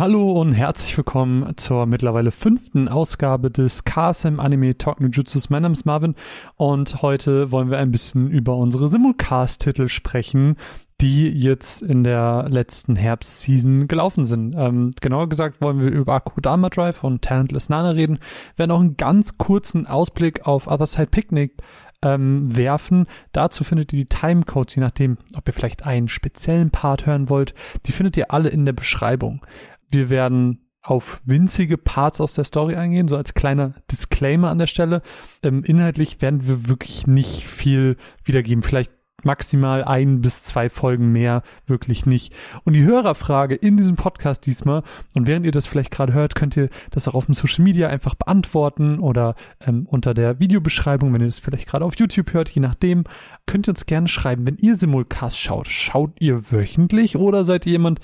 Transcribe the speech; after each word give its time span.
Hallo 0.00 0.32
und 0.32 0.54
herzlich 0.54 0.96
willkommen 0.96 1.58
zur 1.58 1.84
mittlerweile 1.84 2.30
fünften 2.30 2.88
Ausgabe 2.88 3.50
des 3.50 3.84
KSM 3.84 4.40
Anime 4.40 4.78
Talk 4.78 4.98
No 4.98 5.08
Jutsus. 5.08 5.50
Mein 5.50 5.60
Name 5.60 5.74
ist 5.74 5.84
Marvin 5.84 6.14
und 6.56 7.02
heute 7.02 7.52
wollen 7.52 7.70
wir 7.70 7.76
ein 7.76 7.90
bisschen 7.90 8.30
über 8.30 8.56
unsere 8.56 8.88
Simulcast-Titel 8.88 9.88
sprechen, 9.88 10.56
die 11.02 11.28
jetzt 11.28 11.82
in 11.82 12.02
der 12.02 12.46
letzten 12.48 12.96
Herbstseason 12.96 13.88
gelaufen 13.88 14.24
sind. 14.24 14.54
Ähm, 14.56 14.92
genauer 15.02 15.28
gesagt 15.28 15.60
wollen 15.60 15.80
wir 15.80 15.90
über 15.90 16.14
Akudama 16.14 16.70
Drive 16.70 17.04
und 17.04 17.20
Talentless 17.20 17.68
Nana 17.68 17.90
reden, 17.90 18.20
Wir 18.54 18.60
werden 18.60 18.70
auch 18.70 18.80
einen 18.80 18.96
ganz 18.96 19.36
kurzen 19.36 19.86
Ausblick 19.86 20.46
auf 20.46 20.66
Other 20.66 20.86
Side 20.86 21.08
Picnic 21.08 21.58
ähm, 22.02 22.56
werfen. 22.56 23.06
Dazu 23.32 23.64
findet 23.64 23.92
ihr 23.92 24.00
die 24.00 24.06
Timecodes, 24.06 24.74
je 24.74 24.80
nachdem, 24.80 25.18
ob 25.36 25.46
ihr 25.46 25.52
vielleicht 25.52 25.84
einen 25.84 26.08
speziellen 26.08 26.70
Part 26.70 27.06
hören 27.06 27.28
wollt. 27.28 27.54
Die 27.86 27.92
findet 27.92 28.16
ihr 28.16 28.32
alle 28.32 28.48
in 28.48 28.64
der 28.64 28.72
Beschreibung. 28.72 29.44
Wir 29.90 30.10
werden 30.10 30.66
auf 30.82 31.20
winzige 31.24 31.76
Parts 31.76 32.20
aus 32.20 32.34
der 32.34 32.44
Story 32.44 32.76
eingehen, 32.76 33.08
so 33.08 33.16
als 33.16 33.34
kleiner 33.34 33.74
Disclaimer 33.90 34.50
an 34.50 34.58
der 34.58 34.66
Stelle. 34.66 35.02
Ähm, 35.42 35.62
inhaltlich 35.64 36.22
werden 36.22 36.46
wir 36.46 36.68
wirklich 36.68 37.06
nicht 37.06 37.46
viel 37.46 37.96
wiedergeben. 38.24 38.62
Vielleicht 38.62 38.92
maximal 39.24 39.84
ein 39.84 40.20
bis 40.20 40.42
zwei 40.42 40.68
Folgen 40.68 41.12
mehr, 41.12 41.42
wirklich 41.66 42.06
nicht. 42.06 42.32
Und 42.64 42.72
die 42.72 42.84
Hörerfrage 42.84 43.54
in 43.54 43.76
diesem 43.76 43.96
Podcast 43.96 44.46
diesmal, 44.46 44.82
und 45.14 45.26
während 45.26 45.46
ihr 45.46 45.52
das 45.52 45.66
vielleicht 45.66 45.90
gerade 45.90 46.12
hört, 46.12 46.34
könnt 46.34 46.56
ihr 46.56 46.68
das 46.90 47.08
auch 47.08 47.14
auf 47.14 47.26
dem 47.26 47.34
Social 47.34 47.64
Media 47.64 47.88
einfach 47.88 48.14
beantworten 48.14 48.98
oder 48.98 49.34
ähm, 49.60 49.86
unter 49.86 50.14
der 50.14 50.40
Videobeschreibung, 50.40 51.12
wenn 51.12 51.20
ihr 51.20 51.26
das 51.26 51.38
vielleicht 51.38 51.68
gerade 51.68 51.84
auf 51.84 51.98
YouTube 51.98 52.32
hört, 52.32 52.48
je 52.50 52.60
nachdem, 52.60 53.04
könnt 53.46 53.68
ihr 53.68 53.72
uns 53.72 53.86
gerne 53.86 54.08
schreiben, 54.08 54.46
wenn 54.46 54.56
ihr 54.56 54.76
Simulcast 54.76 55.38
schaut. 55.38 55.68
Schaut 55.68 56.20
ihr 56.20 56.50
wöchentlich 56.50 57.16
oder 57.16 57.44
seid 57.44 57.66
ihr 57.66 57.72
jemand, 57.72 58.00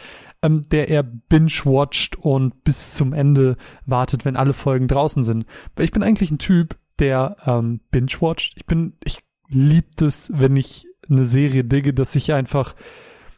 ähm, 0.47 0.63
der 0.71 0.89
eher 0.89 1.03
binge-watcht 1.03 2.17
und 2.17 2.65
bis 2.65 2.95
zum 2.95 3.13
Ende 3.13 3.57
wartet, 3.85 4.25
wenn 4.25 4.37
alle 4.37 4.53
Folgen 4.53 4.89
draußen 4.89 5.25
sind? 5.25 5.47
Weil 5.75 5.85
ich 5.85 5.93
bin 5.93 6.03
eigentlich 6.03 6.31
ein 6.31 6.39
Typ, 6.39 6.77
der 6.99 7.37
ähm, 7.45 7.81
binge-watcht. 7.91 8.55
Ich 8.57 8.67
bin, 8.67 8.95
ich 9.05 9.19
liebt 9.49 10.03
es, 10.03 10.31
wenn 10.35 10.57
ich 10.57 10.87
eine 11.09 11.25
Serie 11.25 11.65
digge, 11.65 11.95
dass 11.95 12.15
ich 12.15 12.33
einfach, 12.33 12.75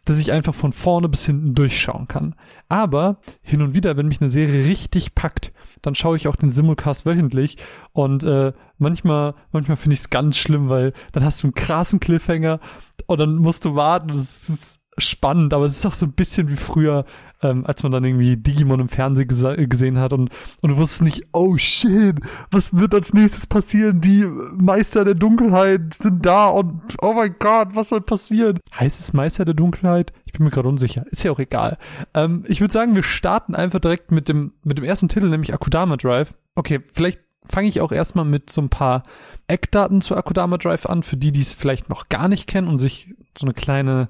dass 0.05 0.19
ich 0.19 0.33
einfach 0.33 0.55
von 0.55 0.73
vorne 0.73 1.09
bis 1.09 1.27
hinten 1.27 1.55
durchschauen 1.55 2.09
kann. 2.09 2.34
Aber 2.69 3.20
hin 3.43 3.62
und 3.62 3.75
wieder, 3.75 3.97
wenn 3.97 4.09
mich 4.09 4.20
eine 4.20 4.31
Serie 4.31 4.65
richtig 4.65 5.15
packt, 5.15 5.53
dann 5.83 5.95
schaue 5.95 6.17
ich 6.17 6.28
auch 6.28 6.37
den 6.37 6.50
Simulcast 6.50 7.06
wöchentlich 7.06 7.56
und 7.93 8.25
äh, 8.25 8.53
manchmal, 8.78 9.34
manchmal 9.53 9.77
finde 9.77 9.95
ich 9.95 10.00
es 10.00 10.11
ganz 10.11 10.39
schlimm, 10.39 10.69
weil 10.69 10.93
dann 11.12 11.25
hast 11.25 11.43
du 11.43 11.48
einen 11.48 11.55
krassen 11.55 12.00
Cliffhanger 12.00 12.61
und 13.06 13.19
dann 13.19 13.37
musst 13.37 13.65
du 13.65 13.75
warten. 13.75 14.09
Das 14.09 14.48
ist 14.48 14.81
spannend, 14.98 15.54
aber 15.54 15.64
es 15.64 15.78
ist 15.78 15.86
auch 15.86 15.94
so 15.94 16.06
ein 16.06 16.12
bisschen 16.12 16.48
wie 16.48 16.56
früher, 16.56 17.04
ähm, 17.42 17.64
als 17.66 17.82
man 17.82 17.92
dann 17.92 18.04
irgendwie 18.04 18.36
Digimon 18.36 18.80
im 18.80 18.88
Fernsehen 18.88 19.28
gesehen 19.28 19.98
hat 19.98 20.12
und, 20.12 20.30
und 20.62 20.70
du 20.70 20.77
wusstest 20.77 21.02
nicht, 21.02 21.27
oh 21.32 21.56
shit, 21.56 22.16
was 22.50 22.77
wird 22.77 22.94
als 22.94 23.14
nächstes 23.14 23.46
passieren? 23.46 24.00
Die 24.00 24.24
Meister 24.52 25.04
der 25.04 25.14
Dunkelheit 25.14 25.94
sind 25.94 26.26
da 26.26 26.48
und 26.48 26.80
oh 27.00 27.12
mein 27.12 27.36
Gott, 27.38 27.69
was 27.74 27.91
soll 27.91 28.00
passieren? 28.00 28.58
Heißt 28.78 29.00
es 29.00 29.12
Meister 29.12 29.44
der 29.44 29.54
Dunkelheit? 29.54 30.12
Ich 30.26 30.32
bin 30.32 30.44
mir 30.44 30.50
gerade 30.50 30.69
unsicher. 30.69 31.04
Ist 31.10 31.22
ja 31.22 31.32
auch 31.32 31.38
egal. 31.38 31.78
Ähm, 32.14 32.44
ich 32.48 32.60
würde 32.60 32.72
sagen, 32.72 32.94
wir 32.94 33.02
starten 33.02 33.54
einfach 33.54 33.80
direkt 33.80 34.10
mit 34.10 34.28
dem, 34.28 34.52
mit 34.64 34.78
dem 34.78 34.84
ersten 34.84 35.08
Titel, 35.08 35.28
nämlich 35.28 35.54
Akudama 35.54 35.96
Drive. 35.96 36.34
Okay, 36.54 36.80
vielleicht 36.92 37.20
fange 37.44 37.69
ich 37.69 37.80
auch 37.80 37.92
erstmal 37.92 38.24
mit 38.24 38.50
so 38.50 38.60
ein 38.60 38.69
paar 38.69 39.02
Eckdaten 39.46 40.00
zu 40.00 40.16
Akudama 40.16 40.58
Drive 40.58 40.86
an, 40.86 41.02
für 41.02 41.16
die, 41.16 41.32
die 41.32 41.41
es 41.41 41.54
vielleicht 41.54 41.88
noch 41.88 42.08
gar 42.08 42.28
nicht 42.28 42.46
kennen 42.46 42.69
und 42.69 42.78
sich 42.78 43.14
so 43.36 43.46
eine 43.46 43.54
kleine 43.54 44.08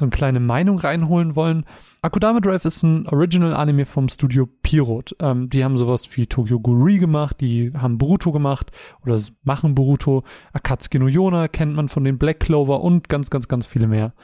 so 0.00 0.06
eine 0.06 0.10
kleine 0.10 0.40
Meinung 0.40 0.78
reinholen 0.78 1.36
wollen. 1.36 1.64
Akudama 2.02 2.40
Drive 2.40 2.64
ist 2.64 2.82
ein 2.82 3.06
Original-Anime 3.06 3.84
vom 3.84 4.08
Studio 4.08 4.48
Pirot. 4.62 5.14
Ähm, 5.20 5.50
die 5.50 5.62
haben 5.62 5.76
sowas 5.76 6.08
wie 6.16 6.26
Tokyo 6.26 6.58
Guri 6.58 6.98
gemacht, 6.98 7.40
die 7.40 7.72
haben 7.76 7.98
Boruto 7.98 8.32
gemacht 8.32 8.72
oder 9.04 9.20
machen 9.44 9.74
Boruto. 9.74 10.24
Akatsuki 10.52 10.98
no 10.98 11.06
Yona 11.06 11.48
kennt 11.48 11.74
man 11.74 11.88
von 11.88 12.02
den 12.04 12.18
Black 12.18 12.40
Clover 12.40 12.80
und 12.80 13.08
ganz, 13.08 13.30
ganz, 13.30 13.46
ganz 13.46 13.66
viele 13.66 13.86
mehr. 13.86 14.14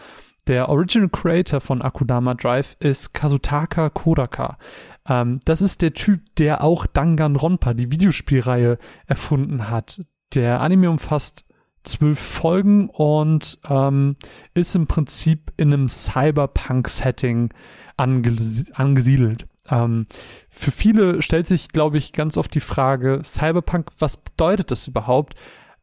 Der 0.46 0.68
Original 0.70 1.10
Creator 1.10 1.60
von 1.60 1.82
Akudama 1.82 2.34
Drive 2.34 2.76
ist 2.80 3.12
Kazutaka 3.12 3.90
Kodaka. 3.90 4.56
Ähm, 5.06 5.40
das 5.44 5.60
ist 5.60 5.82
der 5.82 5.92
Typ, 5.92 6.34
der 6.36 6.64
auch 6.64 6.86
Danganronpa, 6.86 7.74
die 7.74 7.92
Videospielreihe, 7.92 8.78
erfunden 9.06 9.68
hat. 9.68 10.02
Der 10.34 10.60
Anime 10.60 10.90
umfasst 10.90 11.44
zwölf 11.86 12.18
Folgen 12.18 12.88
und 12.88 13.58
ähm, 13.68 14.16
ist 14.54 14.74
im 14.74 14.86
Prinzip 14.86 15.52
in 15.56 15.72
einem 15.72 15.88
Cyberpunk-Setting 15.88 17.52
anges 17.96 18.70
angesiedelt. 18.72 19.46
Ähm, 19.68 20.06
für 20.48 20.70
viele 20.70 21.22
stellt 21.22 21.46
sich, 21.46 21.68
glaube 21.68 21.98
ich, 21.98 22.12
ganz 22.12 22.36
oft 22.36 22.54
die 22.54 22.60
Frage, 22.60 23.22
Cyberpunk, 23.24 23.90
was 23.98 24.16
bedeutet 24.16 24.70
das 24.70 24.86
überhaupt? 24.86 25.34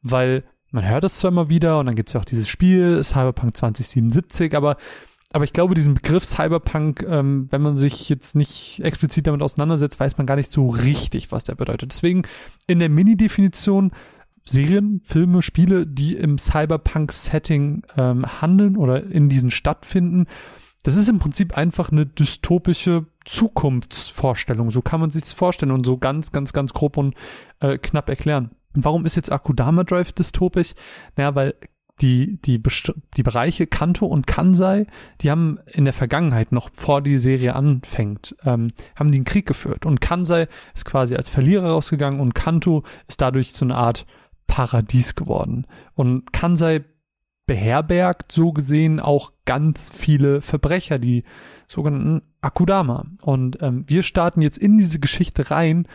Weil 0.02 0.44
man 0.72 0.88
hört 0.88 1.03
es 1.03 1.19
zwar 1.19 1.31
immer 1.31 1.50
wieder 1.50 1.80
und 1.80 1.86
dann 1.86 1.96
gibt 1.96 2.09
es 2.09 2.13
ja 2.13 2.19
auch 2.19 2.25
dieses 2.25 2.47
Spiel, 2.47 3.03
Cyberpunk 3.03 3.56
2077, 3.56 4.56
aber 4.56 4.78
aber 5.36 5.46
ich 5.46 5.53
glaube, 5.53 5.74
diesen 5.74 5.96
Begriff 5.96 6.24
Cyberpunk, 6.24 7.03
ähm, 7.09 7.47
wenn 7.50 7.63
man 7.63 7.75
sich 7.75 8.08
jetzt 8.08 8.36
nicht 8.36 8.80
explizit 8.84 9.25
damit 9.25 9.42
auseinandersetzt, 9.42 10.00
weiß 10.00 10.16
man 10.19 10.28
gar 10.28 10.36
nicht 10.36 10.52
so 10.52 10.69
richtig, 10.69 11.31
was 11.31 11.44
der 11.44 11.56
bedeutet. 11.56 11.92
Deswegen 11.92 12.22
in 12.68 12.78
der 12.78 12.90
Mini-Definition 12.90 13.94
Serien, 14.46 15.02
Filme, 15.04 15.42
Spiele, 15.42 15.88
die 15.88 16.16
im 16.16 16.38
Cyberpunk-Setting 16.38 17.84
ähm, 17.98 18.42
handeln 18.42 18.78
oder 18.78 19.04
in 19.04 19.30
diesen 19.30 19.52
stattfinden. 19.52 20.28
Das 20.84 20.98
ist 20.98 21.08
im 21.08 21.20
Prinzip 21.20 21.58
einfach 21.58 21.92
eine 21.92 22.06
dystopische 22.06 23.06
Zukunftsvorstellung. 23.24 24.70
So 24.70 24.81
kann 24.81 25.00
man 25.00 25.12
sich 25.12 25.24
vorstellen 25.26 25.72
und 25.72 25.86
so 25.86 25.98
ganz, 25.98 26.34
ganz, 26.34 26.52
ganz 26.52 26.74
grob 26.74 26.98
und 26.98 27.16
äh, 27.62 27.78
knapp 27.78 28.09
erklären. 28.09 28.52
warum 28.74 29.06
ist 29.06 29.16
jetzt 29.16 29.31
Akudama 29.31 29.86
Drive 29.86 30.12
dystopisch? 30.12 30.74
Naja, 31.16 31.36
weil 31.36 31.54
die, 32.02 32.42
die, 32.42 32.62
die 33.16 33.24
Bereiche 33.24 33.68
Kanto 33.68 34.06
und 34.06 34.28
Kansai, 34.28 34.88
die 35.22 35.31
haben 35.31 35.60
in 35.68 35.86
der 35.86 35.94
Vergangenheit, 35.94 36.52
noch 36.52 36.70
vor 36.74 37.02
die 37.02 37.18
Serie 37.18 37.56
anfängt, 37.56 38.36
ähm, 38.44 38.74
haben 38.98 39.08
einen 39.08 39.24
Krieg 39.25 39.46
geführt. 39.46 39.86
Und 39.86 40.02
Kansai 40.02 40.48
ist 40.74 40.86
quasi 40.86 41.16
als 41.16 41.30
Verlierer 41.30 41.70
rausgegangen 41.70 42.20
und 42.20 42.34
Kanto 42.34 42.84
ist 43.08 43.22
dadurch 43.22 43.54
so 43.54 43.64
eine 43.64 43.75
Art 43.75 44.06
Paradies 44.48 45.16
geworden. 45.16 45.66
Und 45.96 46.34
Kansai 46.34 46.84
beherbergt 47.46 48.31
so 48.31 48.52
gesehen 48.54 49.00
auch 49.00 49.34
ganz 49.46 49.92
viele 49.94 50.42
Verbrecher, 50.42 51.00
die 51.00 51.24
sogenannten 51.68 52.22
Akudama. 52.42 53.06
Und 53.22 53.62
ähm, 53.62 53.84
wir 53.88 54.04
starten 54.04 54.42
jetzt 54.42 54.58
in 54.58 54.78
diese 54.78 55.00
Geschichte 55.00 55.52
rein 55.52 55.88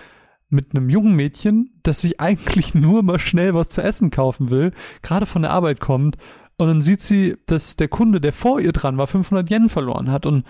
mit 0.50 0.74
einem 0.74 0.88
jungen 0.88 1.14
Mädchen, 1.14 1.78
das 1.82 2.02
sich 2.02 2.20
eigentlich 2.20 2.74
nur 2.74 3.02
mal 3.02 3.18
schnell 3.18 3.54
was 3.54 3.68
zu 3.68 3.82
essen 3.82 4.10
kaufen 4.10 4.50
will, 4.50 4.72
gerade 5.02 5.26
von 5.26 5.42
der 5.42 5.52
Arbeit 5.52 5.80
kommt. 5.80 6.16
Und 6.56 6.66
dann 6.66 6.82
sieht 6.82 7.00
sie, 7.00 7.36
dass 7.46 7.76
der 7.76 7.88
Kunde, 7.88 8.20
der 8.20 8.32
vor 8.32 8.60
ihr 8.60 8.72
dran 8.72 8.98
war, 8.98 9.06
500 9.06 9.48
Yen 9.48 9.68
verloren 9.68 10.10
hat. 10.10 10.26
Und 10.26 10.44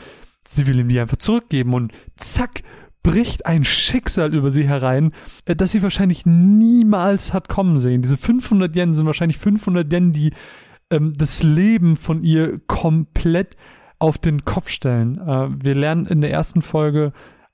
sie 0.46 0.66
will 0.66 0.80
ihm 0.80 0.88
die 0.88 0.98
einfach 0.98 1.18
zurückgeben. 1.18 1.74
Und 1.74 1.92
zack, 2.16 2.62
bricht 3.08 3.46
ein 3.46 3.64
Schicksal 3.64 4.34
über 4.34 4.50
sie 4.50 4.68
herein, 4.68 5.12
äh, 5.46 5.56
das 5.56 5.72
sie 5.72 5.82
wahrscheinlich 5.82 6.26
niemals 6.26 7.32
hat 7.32 7.48
kommen 7.48 7.78
sehen. 7.78 8.02
Diese 8.02 8.18
500 8.18 8.76
Yen 8.76 8.92
sind 8.92 9.06
wahrscheinlich 9.06 9.38
500 9.38 9.90
Yen, 9.90 10.12
die 10.12 10.32
ähm, 10.90 11.14
das 11.16 11.42
Leben 11.42 11.96
von 11.96 12.22
ihr 12.22 12.60
komplett 12.66 13.56
auf 13.98 14.18
den 14.18 14.44
Kopf 14.44 14.68
stellen. 14.68 15.18
Äh, 15.18 15.48
wir 15.64 15.74
lernen 15.74 16.04
in 16.04 16.20
der 16.20 16.30
ersten 16.30 16.60
Folge 16.60 17.12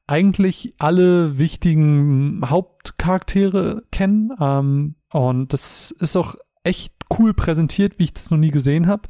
eigentlich 0.09 0.73
alle 0.79 1.39
wichtigen 1.39 2.43
Hauptcharaktere 2.45 3.83
kennen. 3.93 4.33
Ähm, 4.41 4.97
und 5.13 5.53
das 5.53 5.93
ist 5.93 6.17
auch 6.17 6.35
echt 6.65 6.94
cool 7.19 7.35
präsentiert, 7.35 7.99
wie 7.99 8.05
ich 8.05 8.15
das 8.15 8.31
noch 8.31 8.39
nie 8.39 8.51
gesehen 8.51 8.87
habe. 8.87 9.09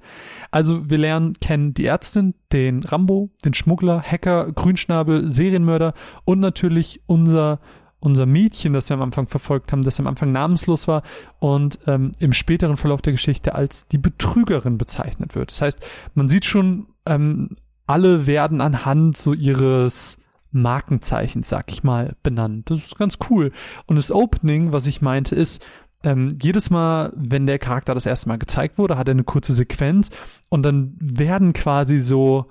Also 0.51 0.89
wir 0.89 0.99
lernen 0.99 1.35
kennen 1.35 1.75
die 1.75 1.87
Ärztin, 1.87 2.35
den 2.53 2.83
Rambo, 2.83 3.31
den 3.45 3.55
Schmuggler, 3.55 4.03
Hacker, 4.03 4.53
Grünschnabel, 4.53 5.31
Serienmörder 5.31 5.95
und 6.25 6.41
natürlich 6.41 7.01
unser 7.07 7.61
unser 8.05 8.27
Mädchen, 8.27 8.75
das 8.75 8.91
wir 8.91 8.95
am 8.95 9.03
Anfang 9.03 9.27
verfolgt 9.27 9.73
haben, 9.73 9.81
das 9.81 9.99
am 9.99 10.07
Anfang 10.07 10.31
namenslos 10.31 10.87
war 10.87 11.03
und 11.39 11.79
ähm, 11.87 12.13
im 12.19 12.35
späteren 12.35 12.77
Verlauf 12.77 13.01
der 13.01 13.15
Geschichte 13.15 13.55
als 13.55 13.89
die 13.89 13.97
Betrügerin 13.97 14.77
bezeichnet 14.77 15.35
wird. 15.35 15.51
Das 15.51 15.63
heißt, 15.63 15.79
man 16.15 16.29
sieht 16.29 16.45
schon, 16.45 16.89
ähm, 17.07 17.57
alle 17.87 18.27
werden 18.27 18.61
anhand 18.61 19.17
so 19.17 19.33
ihres 19.33 20.19
Markenzeichens, 20.55 21.49
sag 21.49 21.73
ich 21.73 21.83
mal, 21.83 22.15
benannt. 22.23 22.71
Das 22.71 22.79
ist 22.79 22.99
ganz 22.99 23.19
cool. 23.31 23.53
Und 23.87 23.97
das 23.97 24.13
Opening, 24.13 24.73
was 24.73 24.87
ich 24.87 25.03
meinte, 25.03 25.35
ist, 25.35 25.65
ähm, 26.05 26.37
jedes 26.41 26.71
Mal, 26.71 27.13
wenn 27.17 27.47
der 27.47 27.59
Charakter 27.59 27.95
das 27.95 28.07
erste 28.07 28.29
Mal 28.29 28.39
gezeigt 28.39 28.79
wurde, 28.79 28.97
hat 28.99 29.09
er 29.09 29.13
eine 29.13 29.25
kurze 29.25 29.53
Sequenz 29.53 30.11
und 30.51 30.63
dann 30.63 30.95
werden 31.01 31.53
quasi 31.55 31.99
so, 32.01 32.47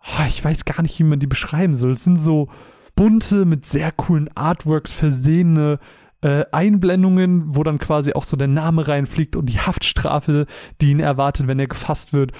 oh, 0.00 0.24
ich 0.28 0.42
weiß 0.44 0.64
gar 0.64 0.80
nicht, 0.82 0.98
wie 0.98 1.04
man 1.04 1.18
die 1.18 1.26
beschreiben 1.26 1.74
soll. 1.74 1.92
Es 1.92 2.04
sind 2.04 2.18
so 2.18 2.48
bunte, 2.94 3.44
mit 3.44 3.66
sehr 3.66 3.90
coolen 3.92 4.30
Artworks 4.36 4.92
versehene 4.92 5.80
äh, 6.22 6.44
Einblendungen, 6.52 7.54
wo 7.56 7.64
dann 7.64 7.78
quasi 7.78 8.12
auch 8.12 8.24
so 8.24 8.36
der 8.36 8.48
Name 8.48 8.86
reinfliegt 8.86 9.36
und 9.36 9.46
die 9.46 9.58
Haftstrafe, 9.58 10.46
die 10.80 10.92
ihn 10.92 11.00
erwartet, 11.00 11.48
wenn 11.48 11.58
er 11.58 11.66
gefasst 11.66 12.12
wird. 12.12 12.32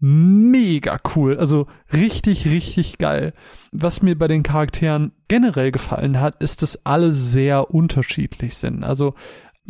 mega 0.00 0.98
cool. 1.14 1.36
Also 1.38 1.66
richtig, 1.92 2.46
richtig 2.46 2.98
geil. 2.98 3.34
Was 3.72 4.00
mir 4.02 4.16
bei 4.16 4.28
den 4.28 4.42
Charakteren 4.42 5.12
generell 5.28 5.72
gefallen 5.72 6.20
hat, 6.20 6.40
ist, 6.42 6.62
dass 6.62 6.86
alle 6.86 7.12
sehr 7.12 7.74
unterschiedlich 7.74 8.56
sind. 8.56 8.84
Also 8.84 9.14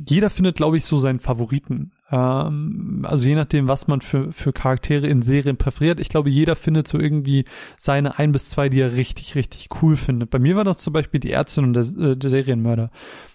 jeder 0.06 0.30
findet, 0.30 0.56
glaube 0.56 0.76
ich, 0.76 0.84
so 0.84 0.96
seinen 0.98 1.20
Favoriten. 1.20 1.92
Ähm, 2.10 3.04
also 3.08 3.26
je 3.26 3.34
nachdem, 3.34 3.68
was 3.68 3.88
man 3.88 4.00
für, 4.00 4.32
für 4.32 4.52
Charaktere 4.52 5.06
in 5.06 5.22
Serien 5.22 5.56
präferiert. 5.56 6.00
Ich 6.00 6.08
glaube, 6.08 6.30
jeder 6.30 6.56
findet 6.56 6.88
so 6.88 6.98
irgendwie 6.98 7.44
seine 7.76 8.18
ein 8.18 8.32
bis 8.32 8.50
zwei, 8.50 8.68
die 8.68 8.80
er 8.80 8.94
richtig, 8.94 9.34
richtig 9.34 9.68
cool 9.82 9.96
findet. 9.96 10.30
Bei 10.30 10.38
mir 10.38 10.56
war 10.56 10.64
das 10.64 10.78
zum 10.78 10.92
Beispiel 10.92 11.20
die 11.20 11.32
Ärztin 11.32 11.64
und 11.64 11.72
der, 11.72 12.10
äh, 12.10 12.16
der 12.16 12.30
Serienmörder. 12.30 12.90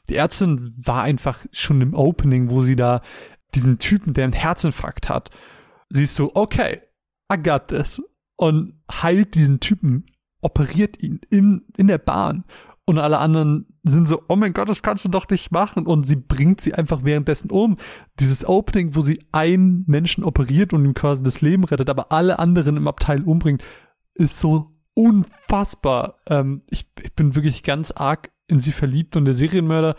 Die 0.09 0.15
Ärztin 0.15 0.73
war 0.77 1.03
einfach 1.03 1.45
schon 1.51 1.81
im 1.81 1.93
Opening, 1.93 2.49
wo 2.49 2.61
sie 2.61 2.75
da 2.75 3.01
diesen 3.55 3.77
Typen, 3.77 4.13
der 4.13 4.23
einen 4.23 4.33
Herzinfarkt 4.33 5.09
hat, 5.09 5.29
siehst 5.89 6.17
du, 6.17 6.31
okay, 6.33 6.81
I 7.31 7.37
got 7.37 7.67
this. 7.67 8.01
Und 8.35 8.81
heilt 8.91 9.35
diesen 9.35 9.59
Typen, 9.59 10.07
operiert 10.41 11.01
ihn 11.01 11.21
in, 11.29 11.65
in 11.77 11.87
der 11.87 11.99
Bahn. 11.99 12.45
Und 12.85 12.97
alle 12.97 13.19
anderen 13.19 13.67
sind 13.83 14.07
so, 14.07 14.23
oh 14.27 14.35
mein 14.35 14.51
Gott, 14.51 14.67
das 14.67 14.81
kannst 14.81 15.05
du 15.05 15.09
doch 15.09 15.29
nicht 15.29 15.51
machen. 15.51 15.87
Und 15.87 16.05
sie 16.05 16.17
bringt 16.17 16.59
sie 16.59 16.73
einfach 16.73 17.03
währenddessen 17.03 17.49
um. 17.49 17.77
Dieses 18.19 18.45
Opening, 18.45 18.95
wo 18.95 19.01
sie 19.01 19.23
einen 19.31 19.85
Menschen 19.87 20.23
operiert 20.23 20.73
und 20.73 20.83
ihm 20.83 20.93
quasi 20.93 21.23
das 21.23 21.41
Leben 21.41 21.63
rettet, 21.63 21.89
aber 21.89 22.11
alle 22.11 22.39
anderen 22.39 22.75
im 22.75 22.87
Abteil 22.87 23.23
umbringt, 23.23 23.63
ist 24.15 24.39
so 24.39 24.73
unfassbar. 24.95 26.19
Ähm, 26.27 26.61
ich, 26.69 26.87
ich 27.01 27.13
bin 27.13 27.35
wirklich 27.35 27.63
ganz 27.63 27.91
arg 27.91 28.31
in 28.47 28.59
sie 28.59 28.73
verliebt 28.73 29.15
und 29.15 29.25
der 29.25 29.33
Serienmörder, 29.33 29.95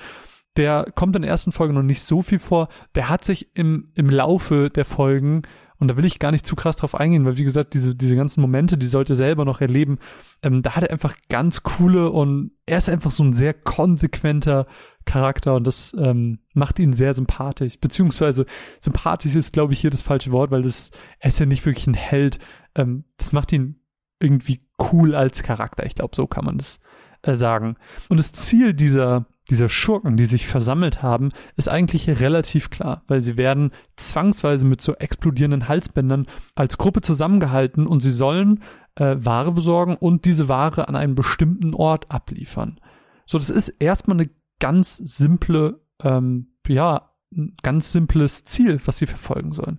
der 0.57 0.87
kommt 0.95 1.17
in 1.17 1.23
der 1.23 1.31
ersten 1.31 1.53
Folge 1.53 1.75
noch 1.75 1.83
nicht 1.83 2.03
so 2.03 2.23
viel 2.23 2.39
vor. 2.39 2.69
Der 2.95 3.09
hat 3.09 3.25
sich 3.25 3.57
im, 3.57 3.91
im 3.95 4.09
Laufe 4.09 4.71
der 4.71 4.85
Folgen 4.85 5.43
und 5.79 5.89
da 5.89 5.97
will 5.97 6.05
ich 6.05 6.19
gar 6.19 6.31
nicht 6.31 6.47
zu 6.47 6.55
krass 6.55 6.77
drauf 6.77 6.95
eingehen, 6.95 7.25
weil 7.25 7.37
wie 7.37 7.45
gesagt, 7.45 7.75
diese, 7.75 7.95
diese 7.95 8.17
ganzen 8.17 8.41
Momente, 8.41 8.79
die 8.79 8.87
sollte 8.87 9.15
er 9.15 9.17
selber 9.17 9.45
noch 9.45 9.61
erleben. 9.61 9.99
Ähm, 10.43 10.63
da 10.63 10.77
hat 10.77 10.85
er 10.85 10.91
einfach 10.91 11.17
ganz 11.29 11.63
coole 11.63 12.11
und 12.11 12.53
er 12.67 12.79
ist 12.79 12.89
einfach 12.89 13.11
so 13.11 13.25
ein 13.25 13.33
sehr 13.33 13.55
konsequenter 13.55 14.67
Charakter 15.05 15.55
und 15.55 15.67
das 15.67 15.95
ähm, 15.99 16.39
macht 16.55 16.79
ihn 16.79 16.93
sehr 16.93 17.13
sympathisch. 17.13 17.79
Beziehungsweise 17.81 18.47
sympathisch 18.81 19.35
ist, 19.35 19.53
glaube 19.53 19.73
ich, 19.73 19.81
hier 19.81 19.91
das 19.91 20.03
falsche 20.03 20.33
Wort, 20.33 20.51
weil 20.51 20.63
das, 20.63 20.91
er 21.19 21.29
ist 21.29 21.41
ja 21.41 21.47
nicht 21.47 21.67
wirklich 21.67 21.87
ein 21.87 21.95
Held. 21.95 22.39
Ähm, 22.75 23.05
das 23.17 23.33
macht 23.33 23.53
ihn 23.53 23.81
irgendwie 24.21 24.61
cool 24.93 25.15
als 25.15 25.43
Charakter. 25.43 25.85
Ich 25.87 25.97
glaube, 25.97 26.15
so 26.15 26.27
kann 26.27 26.45
man 26.45 26.59
das 26.59 26.79
äh, 27.23 27.35
sagen. 27.35 27.77
Und 28.09 28.19
das 28.19 28.33
Ziel 28.33 28.75
dieser 28.75 29.27
dieser 29.51 29.69
Schurken, 29.69 30.17
die 30.17 30.25
sich 30.25 30.47
versammelt 30.47 31.03
haben, 31.03 31.31
ist 31.57 31.69
eigentlich 31.69 32.09
relativ 32.09 32.71
klar, 32.71 33.03
weil 33.09 33.21
sie 33.21 33.37
werden 33.37 33.73
zwangsweise 33.97 34.65
mit 34.65 34.81
so 34.81 34.95
explodierenden 34.95 35.69
Halsbändern 35.69 36.27
als 36.55 36.79
Gruppe 36.79 37.03
zusammengehalten 37.03 37.87
und 37.87 38.01
sie 38.01 38.11
sollen 38.11 38.63
äh, 38.97 39.17
Ware 39.19 39.53
besorgen 39.53 39.97
und 39.97 40.25
diese 40.25 40.49
Ware 40.49 40.89
an 40.89 40.97
einem 40.97 41.15
bestimmten 41.15 41.75
Ort 41.75 42.11
abliefern. 42.11 42.81
So, 43.27 43.39
das 43.39 43.51
ist 43.51 43.69
erstmal 43.69 44.19
eine 44.19 44.31
ganz 44.61 44.97
simple, 44.97 45.81
ähm, 46.03 46.55
ja, 46.67 47.11
ein 47.33 47.55
ganz 47.63 47.93
simples 47.93 48.45
Ziel, 48.45 48.81
was 48.85 48.99
sie 48.99 49.07
verfolgen 49.07 49.53
sollen. 49.53 49.79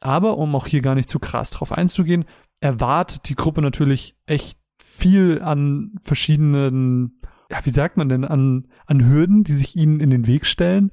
Aber 0.00 0.38
um 0.38 0.54
auch 0.54 0.66
hier 0.66 0.80
gar 0.80 0.94
nicht 0.94 1.08
zu 1.08 1.18
krass 1.18 1.50
drauf 1.50 1.72
einzugehen, 1.72 2.24
erwartet 2.60 3.28
die 3.28 3.34
Gruppe 3.34 3.62
natürlich 3.62 4.16
echt 4.26 4.58
viel 4.82 5.42
an 5.42 5.92
verschiedenen 6.00 7.20
ja, 7.50 7.64
wie 7.64 7.70
sagt 7.70 7.96
man 7.96 8.08
denn, 8.08 8.24
an, 8.24 8.68
an 8.86 9.08
Hürden, 9.08 9.44
die 9.44 9.54
sich 9.54 9.76
ihnen 9.76 10.00
in 10.00 10.10
den 10.10 10.26
Weg 10.26 10.46
stellen. 10.46 10.90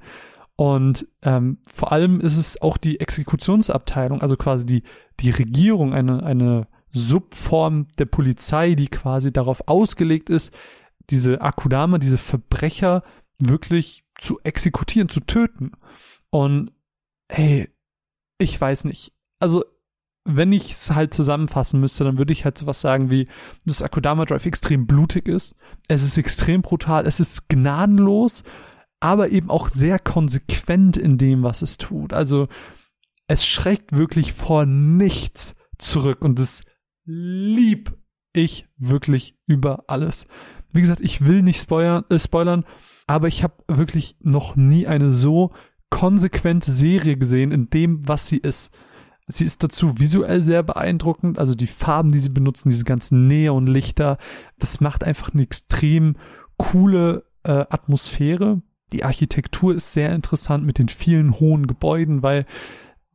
Und 0.55 1.07
ähm, 1.21 1.57
vor 1.69 1.91
allem 1.91 2.21
ist 2.21 2.37
es 2.37 2.61
auch 2.61 2.77
die 2.77 2.99
Exekutionsabteilung, 2.99 4.21
also 4.21 4.37
quasi 4.37 4.65
die, 4.65 4.83
die 5.19 5.31
Regierung, 5.31 5.93
eine, 5.93 6.23
eine 6.23 6.67
Subform 6.93 7.87
der 7.97 8.05
Polizei, 8.05 8.75
die 8.75 8.87
quasi 8.87 9.33
darauf 9.33 9.67
ausgelegt 9.67 10.29
ist, 10.29 10.53
diese 11.09 11.41
Akudama, 11.41 11.97
diese 11.97 12.17
Verbrecher 12.17 13.03
wirklich 13.37 14.05
zu 14.17 14.39
exekutieren, 14.43 15.09
zu 15.09 15.19
töten. 15.19 15.73
Und 16.29 16.71
hey, 17.29 17.69
ich 18.37 18.59
weiß 18.59 18.85
nicht. 18.85 19.13
Also 19.39 19.65
wenn 20.25 20.51
ich 20.51 20.71
es 20.71 20.93
halt 20.93 21.13
zusammenfassen 21.13 21.79
müsste, 21.79 22.03
dann 22.03 22.17
würde 22.17 22.33
ich 22.33 22.45
halt 22.45 22.57
sowas 22.57 22.81
sagen 22.81 23.09
wie, 23.09 23.27
dass 23.63 23.83
Akudama 23.83 24.25
Drive 24.25 24.45
extrem 24.45 24.87
blutig 24.87 25.27
ist. 25.27 25.55
Es 25.87 26.03
ist 26.03 26.17
extrem 26.17 26.63
brutal, 26.63 27.05
es 27.05 27.19
ist 27.19 27.47
gnadenlos, 27.47 28.43
aber 28.99 29.29
eben 29.29 29.51
auch 29.51 29.69
sehr 29.69 29.99
konsequent 29.99 30.97
in 30.97 31.17
dem, 31.17 31.43
was 31.43 31.61
es 31.61 31.77
tut. 31.77 32.11
Also 32.11 32.47
es 33.27 33.45
schreckt 33.45 33.95
wirklich 33.95 34.33
vor 34.33 34.65
nichts 34.65 35.55
zurück 35.77 36.23
und 36.23 36.39
das 36.39 36.63
lieb 37.05 37.95
ich 38.33 38.67
wirklich 38.77 39.37
über 39.45 39.83
alles. 39.87 40.25
Wie 40.73 40.81
gesagt, 40.81 41.01
ich 41.01 41.25
will 41.25 41.43
nicht 41.43 41.61
spoilern, 41.61 42.03
äh, 42.09 42.19
spoilern 42.19 42.65
aber 43.07 43.27
ich 43.27 43.43
habe 43.43 43.53
wirklich 43.67 44.17
noch 44.19 44.55
nie 44.55 44.87
eine 44.87 45.11
so 45.11 45.53
konsequente 45.89 46.71
Serie 46.71 47.17
gesehen 47.17 47.51
in 47.51 47.69
dem, 47.69 48.07
was 48.07 48.27
sie 48.27 48.37
ist. 48.37 48.71
Sie 49.27 49.43
ist 49.43 49.63
dazu 49.63 49.97
visuell 49.97 50.41
sehr 50.43 50.61
beeindruckend, 50.61 51.39
also 51.39 51.55
die 51.55 51.67
Farben, 51.67 52.11
die 52.11 52.19
sie 52.19 52.29
benutzen, 52.29 52.69
diese 52.69 52.83
ganzen 52.83 53.27
Neonlichter, 53.27 54.17
das 54.59 54.81
macht 54.81 55.03
einfach 55.03 55.33
eine 55.33 55.41
extrem 55.41 56.15
coole 56.57 57.25
äh, 57.43 57.65
Atmosphäre. 57.69 58.61
Die 58.93 59.03
Architektur 59.03 59.73
ist 59.73 59.93
sehr 59.93 60.13
interessant 60.13 60.63
mit 60.63 60.77
den 60.77 60.89
vielen 60.89 61.39
hohen 61.39 61.65
Gebäuden, 61.65 62.21
weil 62.21 62.45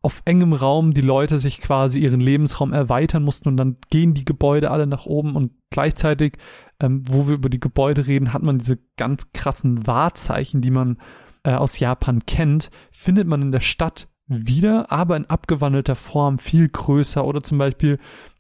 auf 0.03 0.23
engem 0.25 0.53
Raum 0.53 0.95
die 0.95 1.01
Leute 1.01 1.39
sich 1.39 1.61
quasi 1.61 2.01
ihren 2.01 2.21
Lebensraum 2.21 2.73
erweitern 2.73 3.23
mussten 3.23 3.49
und 3.49 3.57
dann 3.57 3.77
gehen 3.91 4.15
die 4.15 4.25
Gebäude 4.25 4.71
alle 4.71 4.87
nach 4.87 5.07
oben 5.07 5.37
und 5.37 5.53
gleichzeitig, 5.71 6.39
ähm, 6.81 7.05
wo 7.07 7.29
wir 7.29 7.35
über 7.35 7.51
die 7.51 7.61
Gebäude 7.61 8.07
reden, 8.07 8.33
hat 8.33 8.43
man 8.43 8.59
diese 8.59 8.79
ganz 8.97 9.31
krassen 9.33 9.87
Wahrzeichen, 9.87 10.63
die 10.63 10.71
man 10.71 10.99
äh, 11.45 11.53
aus 11.53 11.79
Japan 11.79 12.21
kennt, 12.27 12.71
findet 12.91 13.29
man 13.29 13.43
in 13.43 13.53
der 13.53 13.61
Stadt 13.61 14.09
wieder, 14.31 14.91
aber 14.91 15.17
in 15.17 15.27
abgewandelter 15.27 15.97
Form, 15.97 16.39
viel 16.39 16.69
größer. 16.69 17.25
Oder 17.25 17.43
zum 17.43 17.59
Beispiel 17.59 17.99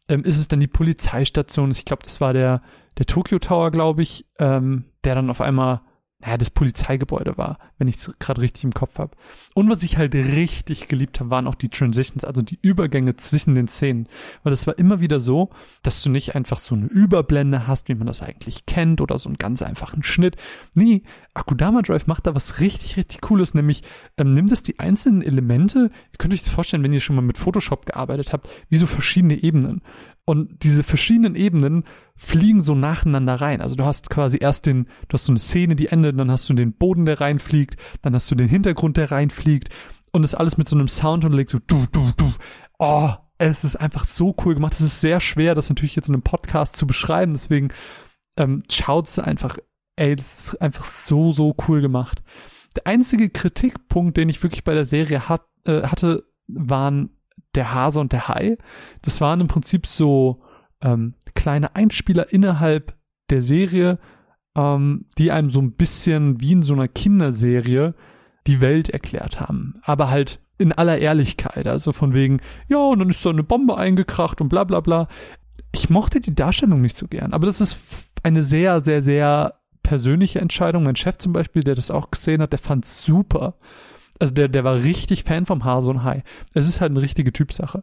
ähm, 0.09 0.25
ist 0.25 0.39
es 0.39 0.49
dann 0.49 0.61
die 0.61 0.67
Polizeistation. 0.67 1.71
Ich 1.71 1.85
glaube, 1.85 2.03
das 2.05 2.21
war 2.21 2.33
der, 2.33 2.63
der 2.99 3.07
Tokyo 3.07 3.39
Tower, 3.39 3.71
glaube 3.71 4.03
ich, 4.03 4.27
ähm, 4.39 4.85
der 5.05 5.15
dann 5.15 5.31
auf 5.31 5.41
einmal 5.41 5.81
naja, 6.21 6.37
das 6.37 6.51
Polizeigebäude 6.51 7.39
war, 7.39 7.59
wenn 7.81 7.88
ich 7.88 7.97
es 7.97 8.12
gerade 8.19 8.43
richtig 8.43 8.65
im 8.65 8.75
Kopf 8.75 8.99
habe. 8.99 9.17
Und 9.55 9.71
was 9.71 9.82
ich 9.82 9.97
halt 9.97 10.15
richtig 10.15 10.87
geliebt 10.87 11.19
habe, 11.19 11.31
waren 11.31 11.47
auch 11.47 11.55
die 11.55 11.71
Transitions, 11.71 12.25
also 12.25 12.43
die 12.43 12.59
Übergänge 12.61 13.17
zwischen 13.17 13.55
den 13.55 13.69
Szenen. 13.69 14.06
Weil 14.43 14.53
es 14.53 14.67
war 14.67 14.79
immer 14.79 15.00
wieder 15.00 15.19
so, 15.19 15.49
dass 15.82 16.03
du 16.03 16.11
nicht 16.11 16.37
einfach 16.37 16.59
so 16.59 16.75
eine 16.75 16.87
Überblende 16.87 17.67
hast, 17.67 17.88
wie 17.88 17.94
man 17.94 18.06
das 18.06 18.23
eigentlich 18.23 18.67
kennt, 18.67 19.00
oder 19.00 19.19
so 19.19 19.29
einen 19.29 19.38
ganz 19.38 19.62
einfachen 19.62 20.03
Schnitt. 20.03 20.37
Nee, 20.75 21.02
Akudama 21.33 21.81
Drive 21.83 22.07
macht 22.07 22.26
da 22.26 22.35
was 22.35 22.61
richtig, 22.61 22.99
richtig 22.99 23.23
Cooles, 23.23 23.55
nämlich 23.55 23.83
ähm, 24.19 24.33
nimmt 24.33 24.52
es 24.52 24.62
die 24.62 24.78
einzelnen 24.78 25.23
Elemente, 25.23 25.90
ihr 25.90 26.19
könnt 26.19 26.35
euch 26.35 26.43
das 26.43 26.50
vorstellen, 26.50 26.83
wenn 26.83 26.93
ihr 26.93 27.00
schon 27.00 27.16
mal 27.16 27.23
mit 27.23 27.38
Photoshop 27.38 27.87
gearbeitet 27.87 28.33
habt, 28.33 28.49
wie 28.69 28.76
so 28.76 28.87
verschiedene 28.87 29.43
Ebenen. 29.43 29.81
Und 30.25 30.62
diese 30.62 30.85
verschiedenen 30.85 31.35
Ebenen 31.35 31.85
fliegen 32.14 32.61
so 32.61 32.75
nacheinander 32.75 33.40
rein. 33.40 33.61
Also 33.61 33.75
du 33.75 33.85
hast 33.85 34.11
quasi 34.11 34.38
erst 34.40 34.66
den, 34.66 34.87
du 35.09 35.14
hast 35.14 35.25
so 35.25 35.33
eine 35.33 35.38
Szene, 35.38 35.75
die 35.75 35.88
endet, 35.88 36.19
dann 36.19 36.31
hast 36.31 36.49
du 36.49 36.55
den 36.55 36.73
Boden, 36.73 37.07
der 37.07 37.21
reinfliegt, 37.21 37.70
dann 38.03 38.15
hast 38.15 38.31
du 38.31 38.35
den 38.35 38.49
Hintergrund, 38.49 38.97
der 38.97 39.11
reinfliegt 39.11 39.69
und 40.12 40.23
das 40.23 40.35
alles 40.35 40.57
mit 40.57 40.69
so 40.69 40.77
einem 40.77 40.89
Sound 40.89 41.25
und 41.25 41.33
legt 41.33 41.50
so 41.50 41.59
du, 41.67 41.87
du, 41.93 42.11
du. 42.17 42.33
Oh, 42.79 43.11
es 43.39 43.65
ist 43.65 43.77
einfach 43.77 44.07
so 44.07 44.35
cool 44.45 44.55
gemacht. 44.55 44.75
Es 44.75 44.81
ist 44.81 45.00
sehr 45.00 45.21
schwer, 45.21 45.55
das 45.55 45.69
natürlich 45.69 45.97
jetzt 45.97 46.09
in 46.09 46.15
einem 46.15 46.23
Podcast 46.23 46.77
zu 46.77 46.87
beschreiben, 46.87 47.33
deswegen 47.33 47.69
ähm, 48.37 48.62
schaut 48.71 49.07
es 49.07 49.19
einfach, 49.19 49.59
ey, 49.97 50.17
das 50.17 50.47
ist 50.47 50.62
einfach 50.62 50.85
so, 50.85 51.33
so 51.33 51.55
cool 51.69 51.81
gemacht. 51.81 52.23
Der 52.77 52.87
einzige 52.87 53.31
Kritikpunkt, 53.31 54.17
den 54.17 54.29
ich 54.29 54.43
wirklich 54.43 54.65
bei 54.65 54.75
der 54.75 54.85
Serie 54.85 55.29
hat, 55.29 55.43
äh, 55.65 55.83
hatte, 55.83 56.25
waren 56.47 57.11
der 57.55 57.75
Hase 57.75 58.00
und 58.00 58.12
der 58.12 58.29
Hai. 58.29 58.57
Das 59.03 59.21
waren 59.21 59.41
im 59.41 59.49
Prinzip 59.49 59.87
so 59.87 60.43
ähm, 60.81 61.15
kleine 61.35 61.75
Einspieler 61.75 62.33
innerhalb 62.33 62.97
der 63.31 63.43
Serie, 63.43 63.99
ähm, 64.57 65.07
die 65.19 65.30
einem 65.30 65.50
so 65.50 65.61
ein 65.61 65.73
bisschen 65.73 66.40
wie 66.40 66.52
in 66.52 66.62
so 66.62 66.75
einer 66.75 66.88
Kinderserie 66.88 67.95
die 68.47 68.61
Welt 68.61 68.88
erklärt 68.88 69.40
haben. 69.40 69.80
Aber 69.83 70.11
halt 70.11 70.40
in 70.59 70.73
aller 70.73 70.99
Ehrlichkeit. 70.99 71.66
Also 71.66 71.92
von 71.92 72.14
wegen, 72.14 72.40
ja, 72.69 72.78
und 72.78 72.99
dann 72.99 73.09
ist 73.09 73.23
so 73.23 73.30
eine 73.30 73.42
Bombe 73.42 73.76
eingekracht 73.76 74.40
und 74.40 74.49
bla 74.49 74.64
bla 74.64 74.80
bla. 74.80 75.09
Ich 75.73 75.90
mochte 75.90 76.21
die 76.21 76.35
Darstellung 76.35 76.80
nicht 76.80 76.97
so 76.97 77.07
gern, 77.09 77.33
aber 77.33 77.47
das 77.47 77.61
ist 77.61 77.78
eine 78.23 78.42
sehr, 78.42 78.80
sehr, 78.80 79.02
sehr 79.02 79.61
persönliche 79.83 80.40
Entscheidung. 80.40 80.83
Mein 80.83 80.97
Chef 80.97 81.19
zum 81.19 81.33
Beispiel, 81.33 81.62
der 81.62 81.75
das 81.75 81.90
auch 81.90 82.11
gesehen 82.11 82.42
hat, 82.42 82.52
der 82.52 82.59
fand 82.59 82.85
super. 82.85 83.54
Also 84.19 84.35
der, 84.35 84.49
der 84.49 84.64
war 84.64 84.75
richtig 84.76 85.25
Fan 85.25 85.47
vom 85.47 85.64
Hase 85.64 85.88
und 85.88 86.04
Hai. 86.04 86.23
Es 86.52 86.69
ist 86.69 86.80
halt 86.80 86.90
eine 86.90 87.00
richtige 87.00 87.33
Typsache. 87.33 87.83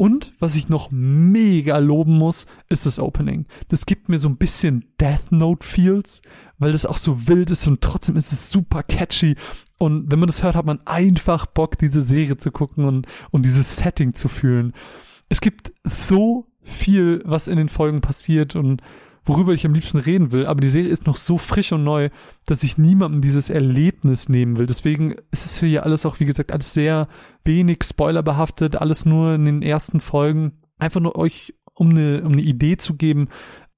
Und 0.00 0.32
was 0.38 0.54
ich 0.54 0.68
noch 0.68 0.92
mega 0.92 1.76
loben 1.78 2.16
muss, 2.16 2.46
ist 2.68 2.86
das 2.86 3.00
Opening. 3.00 3.46
Das 3.66 3.84
gibt 3.84 4.08
mir 4.08 4.20
so 4.20 4.28
ein 4.28 4.36
bisschen 4.36 4.84
Death 5.00 5.32
Note 5.32 5.66
Feels, 5.66 6.22
weil 6.58 6.70
das 6.70 6.86
auch 6.86 6.96
so 6.96 7.26
wild 7.26 7.50
ist 7.50 7.66
und 7.66 7.80
trotzdem 7.80 8.14
ist 8.14 8.32
es 8.32 8.48
super 8.48 8.84
catchy. 8.84 9.34
Und 9.76 10.10
wenn 10.10 10.20
man 10.20 10.28
das 10.28 10.44
hört, 10.44 10.54
hat 10.54 10.66
man 10.66 10.80
einfach 10.86 11.46
Bock, 11.46 11.78
diese 11.78 12.04
Serie 12.04 12.36
zu 12.36 12.52
gucken 12.52 12.84
und, 12.84 13.08
und 13.32 13.44
dieses 13.44 13.76
Setting 13.76 14.14
zu 14.14 14.28
fühlen. 14.28 14.72
es 15.28 15.40
gibt 15.40 15.72
so 15.82 16.46
viel, 16.62 17.20
was 17.24 17.48
in 17.48 17.56
den 17.56 17.68
Folgen 17.68 18.00
passiert 18.00 18.54
und 18.54 18.82
worüber 19.28 19.52
ich 19.52 19.66
am 19.66 19.74
liebsten 19.74 19.98
reden 19.98 20.32
will, 20.32 20.46
aber 20.46 20.60
die 20.60 20.70
Serie 20.70 20.90
ist 20.90 21.06
noch 21.06 21.16
so 21.16 21.38
frisch 21.38 21.72
und 21.72 21.84
neu, 21.84 22.08
dass 22.46 22.62
ich 22.62 22.78
niemandem 22.78 23.20
dieses 23.20 23.50
Erlebnis 23.50 24.28
nehmen 24.28 24.56
will. 24.56 24.66
Deswegen 24.66 25.12
ist 25.30 25.44
es 25.44 25.60
hier 25.60 25.84
alles 25.84 26.06
auch, 26.06 26.18
wie 26.18 26.24
gesagt, 26.24 26.52
alles 26.52 26.72
sehr 26.72 27.08
wenig 27.44 27.84
spoilerbehaftet, 27.84 28.76
alles 28.76 29.04
nur 29.04 29.34
in 29.34 29.44
den 29.44 29.62
ersten 29.62 30.00
Folgen. 30.00 30.52
Einfach 30.78 31.00
nur 31.00 31.16
euch, 31.16 31.54
um 31.74 31.90
eine, 31.90 32.22
um 32.24 32.32
eine 32.32 32.42
Idee 32.42 32.76
zu 32.76 32.94
geben, 32.94 33.28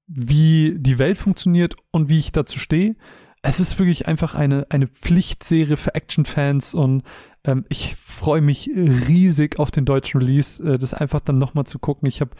wie 0.07 0.75
die 0.77 0.99
Welt 0.99 1.17
funktioniert 1.17 1.75
und 1.91 2.09
wie 2.09 2.19
ich 2.19 2.31
dazu 2.31 2.57
stehe. 2.57 2.95
Es 3.43 3.59
ist 3.59 3.77
wirklich 3.79 4.07
einfach 4.07 4.35
eine, 4.35 4.67
eine 4.69 4.87
Pflichtserie 4.87 5.77
für 5.77 5.95
Actionfans 5.95 6.73
und 6.73 7.03
ähm, 7.43 7.65
ich 7.69 7.95
freue 7.95 8.41
mich 8.41 8.69
riesig 8.75 9.59
auf 9.59 9.71
den 9.71 9.85
deutschen 9.85 10.21
Release, 10.21 10.63
äh, 10.63 10.77
das 10.77 10.93
einfach 10.93 11.21
dann 11.21 11.37
nochmal 11.37 11.65
zu 11.65 11.79
gucken. 11.79 12.07
Ich 12.07 12.21
habe 12.21 12.31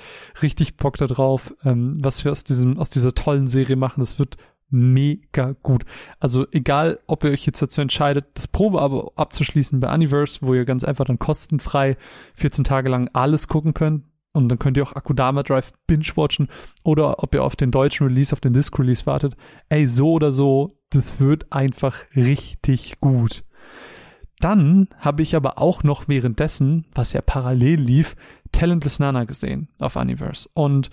richtig 0.42 0.78
Bock 0.78 0.98
darauf, 0.98 1.54
ähm, 1.64 1.94
was 2.00 2.24
wir 2.24 2.32
aus 2.32 2.44
diesem, 2.44 2.78
aus 2.78 2.90
dieser 2.90 3.14
tollen 3.14 3.48
Serie 3.48 3.76
machen. 3.76 4.02
Das 4.02 4.20
wird 4.20 4.38
mega 4.70 5.54
gut. 5.64 5.84
Also 6.20 6.48
egal, 6.52 7.00
ob 7.08 7.24
ihr 7.24 7.32
euch 7.32 7.46
jetzt 7.46 7.62
dazu 7.62 7.82
entscheidet, 7.82 8.26
das 8.36 8.48
Probeabo 8.48 9.12
abzuschließen 9.16 9.80
bei 9.80 9.94
Universe, 9.94 10.40
wo 10.42 10.54
ihr 10.54 10.66
ganz 10.66 10.84
einfach 10.84 11.06
dann 11.06 11.20
kostenfrei 11.20 11.98
14 12.36 12.64
Tage 12.64 12.90
lang 12.90 13.10
alles 13.14 13.48
gucken 13.48 13.74
könnt. 13.74 14.06
Und 14.34 14.48
dann 14.48 14.60
könnt 14.60 14.78
ihr 14.78 14.84
auch 14.84 14.96
Akudama 14.96 15.44
Drive 15.44 15.74
binge-watchen 15.88 16.48
oder 16.86 17.22
ob 17.22 17.36
ihr 17.36 17.44
auf 17.44 17.58
den 17.58 17.70
deutschen 17.70 18.08
Release, 18.08 18.32
auf 18.32 18.40
den 18.40 18.54
Disc-Release 18.54 19.06
wartet. 19.06 19.36
Ey, 19.68 19.88
so 19.88 20.14
oder 20.14 20.32
so, 20.32 20.78
das 20.90 21.20
wird 21.20 21.52
einfach 21.52 21.98
richtig 22.16 23.02
gut. 23.02 23.44
Dann 24.42 24.88
habe 25.00 25.22
ich 25.22 25.36
aber 25.36 25.58
auch 25.60 25.84
noch 25.84 26.08
währenddessen, 26.08 26.86
was 26.94 27.14
ja 27.14 27.22
parallel 27.22 27.80
lief, 27.80 28.16
Talentless 28.52 29.00
Nana 29.00 29.24
gesehen 29.24 29.70
auf 29.80 29.96
Universe. 29.96 30.50
Und 30.54 30.90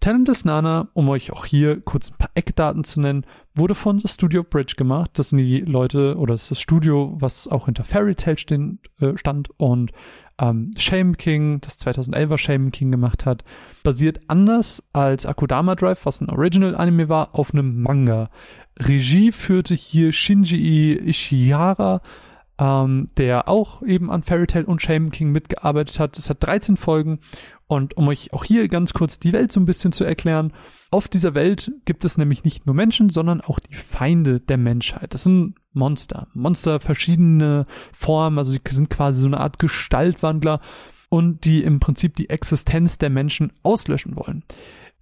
Talentless 0.00 0.44
Nana, 0.44 0.88
um 0.94 1.08
euch 1.08 1.32
auch 1.32 1.44
hier 1.44 1.80
kurz 1.80 2.10
ein 2.10 2.16
paar 2.16 2.30
Eckdaten 2.34 2.84
zu 2.84 3.00
nennen, 3.00 3.26
wurde 3.54 3.74
von 3.74 3.98
das 3.98 4.14
Studio 4.14 4.42
Bridge 4.42 4.74
gemacht. 4.76 5.10
Das 5.14 5.30
sind 5.30 5.38
die 5.38 5.60
Leute 5.60 6.16
oder 6.16 6.34
das 6.34 6.44
ist 6.44 6.50
das 6.52 6.60
Studio, 6.60 7.14
was 7.18 7.48
auch 7.48 7.66
hinter 7.66 7.84
Fairy 7.84 8.14
Tail 8.14 8.38
stehen, 8.38 8.78
äh, 9.00 9.16
stand 9.16 9.50
und 9.58 9.92
ähm, 10.38 10.70
Shame 10.76 11.16
King, 11.16 11.60
das 11.60 11.78
2011er 11.80 12.38
Shame 12.38 12.72
King 12.72 12.90
gemacht 12.90 13.26
hat, 13.26 13.44
basiert 13.82 14.20
anders 14.28 14.82
als 14.92 15.26
Akudama 15.26 15.74
Drive, 15.74 16.06
was 16.06 16.20
ein 16.20 16.30
Original 16.30 16.74
Anime 16.74 17.08
war, 17.08 17.34
auf 17.34 17.52
einem 17.52 17.82
Manga. 17.82 18.30
Regie 18.78 19.32
führte 19.32 19.74
hier 19.74 20.12
Shinji 20.12 20.94
Ishihara, 20.94 22.00
ähm, 22.58 23.08
der 23.16 23.48
auch 23.48 23.82
eben 23.82 24.10
an 24.10 24.22
Fairy 24.22 24.46
Tail 24.46 24.64
und 24.64 24.82
Shaman 24.82 25.10
King 25.10 25.32
mitgearbeitet 25.32 25.98
hat. 25.98 26.18
Es 26.18 26.30
hat 26.30 26.38
13 26.40 26.76
Folgen 26.76 27.20
und 27.66 27.96
um 27.96 28.08
euch 28.08 28.32
auch 28.32 28.44
hier 28.44 28.68
ganz 28.68 28.92
kurz 28.92 29.18
die 29.18 29.32
Welt 29.32 29.52
so 29.52 29.60
ein 29.60 29.64
bisschen 29.64 29.92
zu 29.92 30.04
erklären, 30.04 30.52
auf 30.90 31.08
dieser 31.08 31.34
Welt 31.34 31.72
gibt 31.86 32.04
es 32.04 32.18
nämlich 32.18 32.44
nicht 32.44 32.66
nur 32.66 32.74
Menschen, 32.74 33.08
sondern 33.08 33.40
auch 33.40 33.58
die 33.58 33.74
Feinde 33.74 34.40
der 34.40 34.58
Menschheit. 34.58 35.14
Das 35.14 35.24
sind 35.24 35.54
Monster. 35.72 36.28
Monster 36.34 36.80
verschiedene 36.80 37.66
Formen, 37.92 38.38
also 38.38 38.52
sie 38.52 38.60
sind 38.68 38.90
quasi 38.90 39.22
so 39.22 39.26
eine 39.26 39.40
Art 39.40 39.58
Gestaltwandler 39.58 40.60
und 41.08 41.44
die 41.44 41.62
im 41.62 41.80
Prinzip 41.80 42.16
die 42.16 42.28
Existenz 42.28 42.98
der 42.98 43.10
Menschen 43.10 43.52
auslöschen 43.62 44.16
wollen. 44.16 44.44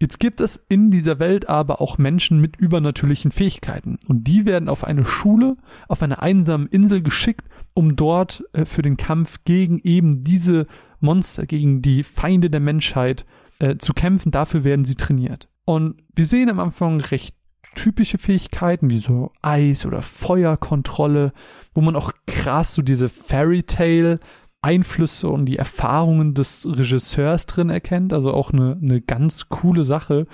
Jetzt 0.00 0.18
gibt 0.18 0.40
es 0.40 0.64
in 0.68 0.90
dieser 0.90 1.18
Welt 1.18 1.50
aber 1.50 1.82
auch 1.82 1.98
Menschen 1.98 2.40
mit 2.40 2.56
übernatürlichen 2.56 3.30
Fähigkeiten 3.30 3.98
und 4.08 4.24
die 4.24 4.46
werden 4.46 4.70
auf 4.70 4.82
eine 4.82 5.04
Schule, 5.04 5.58
auf 5.88 6.02
eine 6.02 6.22
einsame 6.22 6.66
Insel 6.70 7.02
geschickt, 7.02 7.46
um 7.74 7.96
dort 7.96 8.42
äh, 8.54 8.64
für 8.64 8.80
den 8.80 8.96
Kampf 8.96 9.40
gegen 9.44 9.78
eben 9.80 10.24
diese 10.24 10.66
Monster, 11.00 11.44
gegen 11.44 11.82
die 11.82 12.02
Feinde 12.02 12.48
der 12.48 12.60
Menschheit 12.60 13.26
äh, 13.58 13.76
zu 13.76 13.92
kämpfen. 13.92 14.32
Dafür 14.32 14.64
werden 14.64 14.86
sie 14.86 14.94
trainiert. 14.94 15.48
Und 15.66 16.02
wir 16.14 16.24
sehen 16.24 16.48
am 16.48 16.60
Anfang 16.60 17.00
recht 17.02 17.34
typische 17.74 18.18
Fähigkeiten 18.18 18.88
wie 18.88 18.98
so 18.98 19.32
Eis- 19.42 19.84
oder 19.84 20.00
Feuerkontrolle, 20.00 21.32
wo 21.74 21.82
man 21.82 21.94
auch 21.94 22.12
krass 22.26 22.74
so 22.74 22.82
diese 22.82 23.08
Fairy 23.10 23.62
Tale 23.62 24.18
Einflüsse 24.62 25.28
und 25.28 25.46
die 25.46 25.56
Erfahrungen 25.56 26.34
des 26.34 26.66
Regisseurs 26.68 27.46
drin 27.46 27.70
erkennt. 27.70 28.12
Also 28.12 28.32
auch 28.32 28.52
eine, 28.52 28.78
eine 28.80 29.00
ganz 29.00 29.48
coole 29.48 29.84
Sache. 29.84 30.26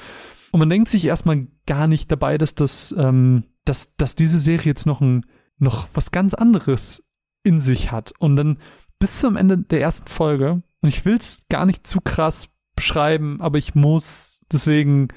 Und 0.52 0.60
man 0.60 0.70
denkt 0.70 0.88
sich 0.88 1.04
erstmal 1.04 1.46
gar 1.66 1.86
nicht 1.86 2.10
dabei, 2.10 2.38
dass 2.38 2.54
das, 2.54 2.94
ähm, 2.98 3.44
dass, 3.64 3.96
dass 3.96 4.14
diese 4.14 4.38
Serie 4.38 4.66
jetzt 4.66 4.86
noch 4.86 5.00
ein, 5.00 5.26
noch 5.58 5.88
was 5.94 6.10
ganz 6.10 6.34
anderes 6.34 7.04
in 7.42 7.60
sich 7.60 7.92
hat. 7.92 8.12
Und 8.18 8.36
dann 8.36 8.58
bis 8.98 9.20
zum 9.20 9.36
Ende 9.36 9.58
der 9.58 9.80
ersten 9.80 10.08
Folge, 10.08 10.62
und 10.80 10.88
ich 10.88 11.04
will 11.04 11.16
es 11.16 11.46
gar 11.48 11.66
nicht 11.66 11.86
zu 11.86 12.00
krass 12.00 12.48
beschreiben, 12.74 13.40
aber 13.40 13.58
ich 13.58 13.74
muss 13.74 14.40
deswegen, 14.50 15.08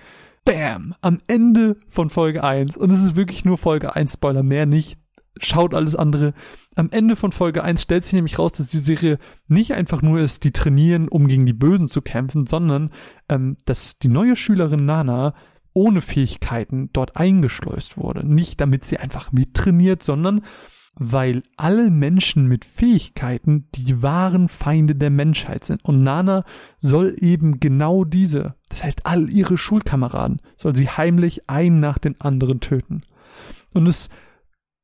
bam, 0.45 0.95
am 1.01 1.19
Ende 1.27 1.77
von 1.87 2.09
Folge 2.09 2.43
1, 2.43 2.77
und 2.77 2.91
es 2.91 3.01
ist 3.01 3.15
wirklich 3.15 3.45
nur 3.45 3.57
Folge 3.57 3.95
1 3.95 4.13
Spoiler, 4.13 4.43
mehr 4.43 4.65
nicht, 4.65 4.99
schaut 5.37 5.73
alles 5.73 5.95
andere. 5.95 6.33
Am 6.79 6.91
Ende 6.91 7.17
von 7.17 7.33
Folge 7.33 7.61
1 7.61 7.81
stellt 7.81 8.05
sich 8.05 8.13
nämlich 8.13 8.39
raus, 8.39 8.53
dass 8.53 8.71
die 8.71 8.77
Serie 8.77 9.19
nicht 9.49 9.73
einfach 9.73 10.01
nur 10.01 10.21
ist, 10.21 10.45
die 10.45 10.53
trainieren, 10.53 11.09
um 11.09 11.27
gegen 11.27 11.45
die 11.45 11.51
Bösen 11.51 11.89
zu 11.89 12.01
kämpfen, 12.01 12.45
sondern 12.45 12.91
ähm, 13.27 13.57
dass 13.65 13.99
die 13.99 14.07
neue 14.07 14.37
Schülerin 14.37 14.85
Nana 14.85 15.33
ohne 15.73 15.99
Fähigkeiten 15.99 16.89
dort 16.93 17.17
eingeschleust 17.17 17.97
wurde. 17.97 18.25
Nicht 18.25 18.61
damit 18.61 18.85
sie 18.85 18.97
einfach 18.97 19.33
mittrainiert, 19.33 20.03
sondern 20.03 20.41
weil 20.95 21.43
alle 21.57 21.91
Menschen 21.91 22.47
mit 22.47 22.63
Fähigkeiten 22.63 23.67
die 23.75 24.01
wahren 24.01 24.47
Feinde 24.47 24.95
der 24.95 25.09
Menschheit 25.09 25.65
sind. 25.65 25.83
Und 25.83 26.01
Nana 26.01 26.45
soll 26.79 27.17
eben 27.19 27.59
genau 27.59 28.05
diese, 28.05 28.55
das 28.69 28.85
heißt 28.85 29.05
all 29.05 29.29
ihre 29.29 29.57
Schulkameraden, 29.57 30.41
soll 30.55 30.73
sie 30.77 30.87
heimlich 30.87 31.49
einen 31.49 31.79
nach 31.79 31.97
den 31.97 32.21
anderen 32.21 32.61
töten. 32.61 33.01
Und 33.73 33.85
es 33.85 34.09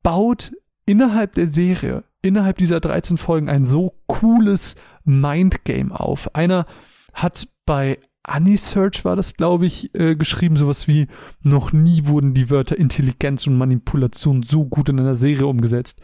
baut 0.02 0.52
innerhalb 0.86 1.32
der 1.32 1.46
Serie, 1.46 2.04
innerhalb 2.22 2.58
dieser 2.58 2.80
13 2.80 3.18
Folgen 3.18 3.48
ein 3.48 3.64
so 3.64 3.94
cooles 4.06 4.76
Mindgame 5.04 5.98
auf. 5.98 6.34
Einer 6.34 6.66
hat 7.12 7.48
bei 7.66 7.98
Anisearch 8.22 9.04
war 9.04 9.16
das, 9.16 9.34
glaube 9.34 9.66
ich, 9.66 9.94
äh, 9.94 10.16
geschrieben, 10.16 10.56
sowas 10.56 10.88
wie, 10.88 11.06
noch 11.42 11.72
nie 11.72 12.06
wurden 12.06 12.34
die 12.34 12.50
Wörter 12.50 12.76
Intelligenz 12.76 13.46
und 13.46 13.56
Manipulation 13.56 14.42
so 14.42 14.64
gut 14.64 14.88
in 14.88 14.98
einer 14.98 15.14
Serie 15.14 15.46
umgesetzt. 15.46 16.00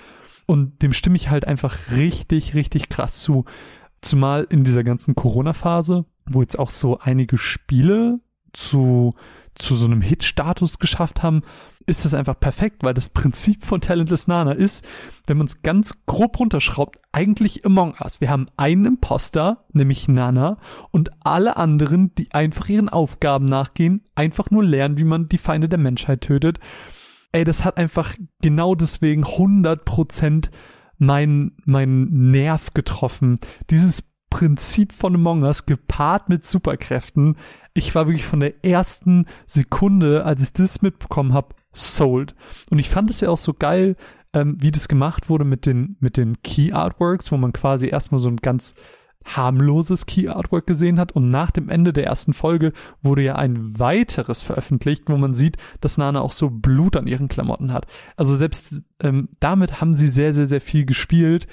Und 0.47 0.83
dem 0.83 0.93
stimme 0.93 1.17
ich 1.17 1.31
halt 1.31 1.47
einfach 1.47 1.77
richtig, 1.93 2.55
richtig 2.55 2.89
krass 2.89 3.21
zu. 3.21 3.45
Zumal 4.01 4.47
in 4.51 4.65
dieser 4.65 4.85
ganzen 4.85 5.15
Corona-Phase, 5.15 6.05
wo 6.27 6.43
jetzt 6.43 6.59
auch 6.59 6.71
so 6.71 6.99
einige 6.99 7.39
Spiele 7.39 8.21
zu, 8.53 9.15
zu 9.55 9.77
so 9.77 9.87
einem 9.87 10.01
Hit-Status 10.01 10.79
geschafft 10.79 11.23
haben, 11.23 11.43
ist 11.87 12.05
das 12.05 12.15
einfach 12.15 12.39
perfekt, 12.39 12.83
weil 12.83 12.95
das 12.95 13.09
Prinzip 13.09 13.65
von 13.65 13.81
Talentless 13.81 14.29
Nana 14.29 14.53
ist, 14.53 14.85
wenn 15.27 15.37
man 15.37 15.47
es 15.47 15.62
ganz 15.62 15.95
grob 16.07 16.39
runterschraubt, 16.39 16.99
eigentlich 17.12 17.65
Among 17.65 17.95
Us. 18.01 18.21
Wir 18.21 18.31
haben 18.31 18.47
einen 18.57 18.87
Imposter, 18.87 19.65
nämlich 19.73 20.09
Nana, 20.09 20.59
und 20.91 21.11
alle 21.25 21.57
anderen, 21.57 22.15
die 22.15 22.33
einfach 22.33 22.69
ihren 22.69 22.89
Aufgaben 22.89 23.45
nachgehen, 23.45 24.03
einfach 24.15 24.51
nur 24.51 24.65
lernen, 24.65 24.99
wie 24.99 25.05
man 25.05 25.29
die 25.29 25.39
Feinde 25.39 25.69
der 25.69 25.79
Menschheit 25.79 26.23
tötet. 26.23 26.59
Ey, 27.33 27.45
das 27.45 27.65
hat 27.65 27.79
einfach 27.79 28.15
genau 28.43 28.75
deswegen 28.75 29.25
100% 29.25 30.51
mein, 30.99 31.53
mein 31.65 32.05
Nerv 32.31 32.75
getroffen. 32.75 33.39
Dieses 33.71 34.12
Prinzip 34.31 34.93
von 34.93 35.15
Among 35.15 35.43
Us 35.43 35.67
gepaart 35.67 36.29
mit 36.29 36.47
Superkräften. 36.47 37.37
Ich 37.75 37.95
war 37.95 38.07
wirklich 38.07 38.25
von 38.25 38.41
der 38.41 38.65
ersten 38.65 39.27
Sekunde, 39.47 40.25
als 40.25 40.43
ich 40.43 40.53
das 40.53 40.81
mitbekommen 40.81 41.35
habe, 41.35 41.55
sold. 41.73 42.35
Und 42.71 42.79
ich 42.79 42.91
fand 42.91 43.11
es 43.11 43.21
ja 43.21 43.29
auch 43.29 43.38
so 43.38 43.55
geil, 43.55 43.97
ähm, 44.33 44.57
wie 44.61 44.71
das 44.71 44.88
gemacht 44.88 45.29
wurde 45.29 45.45
mit 45.45 45.67
den, 45.67 45.97
mit 46.00 46.17
den 46.17 46.43
Key 46.43 46.73
Artworks, 46.73 47.33
wo 47.33 47.37
man 47.37 47.52
quasi 47.52 47.88
erstmal 47.88 48.21
so 48.21 48.29
ein 48.29 48.37
ganz 48.37 48.75
harmloses 49.25 50.07
Key 50.07 50.29
Artwork 50.29 50.67
gesehen 50.67 50.99
hat 50.99 51.12
und 51.12 51.29
nach 51.29 51.50
dem 51.50 51.69
Ende 51.69 51.93
der 51.93 52.07
ersten 52.07 52.33
Folge 52.33 52.73
wurde 53.02 53.23
ja 53.23 53.37
ein 53.37 53.79
weiteres 53.79 54.43
veröffentlicht, 54.43 55.05
wo 55.07 55.17
man 55.17 55.35
sieht, 55.35 55.57
dass 55.81 55.99
Nana 55.99 56.21
auch 56.21 56.33
so 56.33 56.50
Blut 56.50 56.97
an 56.97 57.07
ihren 57.07 57.29
Klamotten 57.29 57.73
hat. 57.73 57.87
Also 58.17 58.37
selbst 58.37 58.83
ähm, 59.00 59.29
damit 59.41 59.81
haben 59.81 59.95
sie 59.95 60.09
sehr, 60.09 60.35
sehr, 60.35 60.47
sehr 60.47 60.61
viel 60.61 60.85
gespielt. 60.87 61.47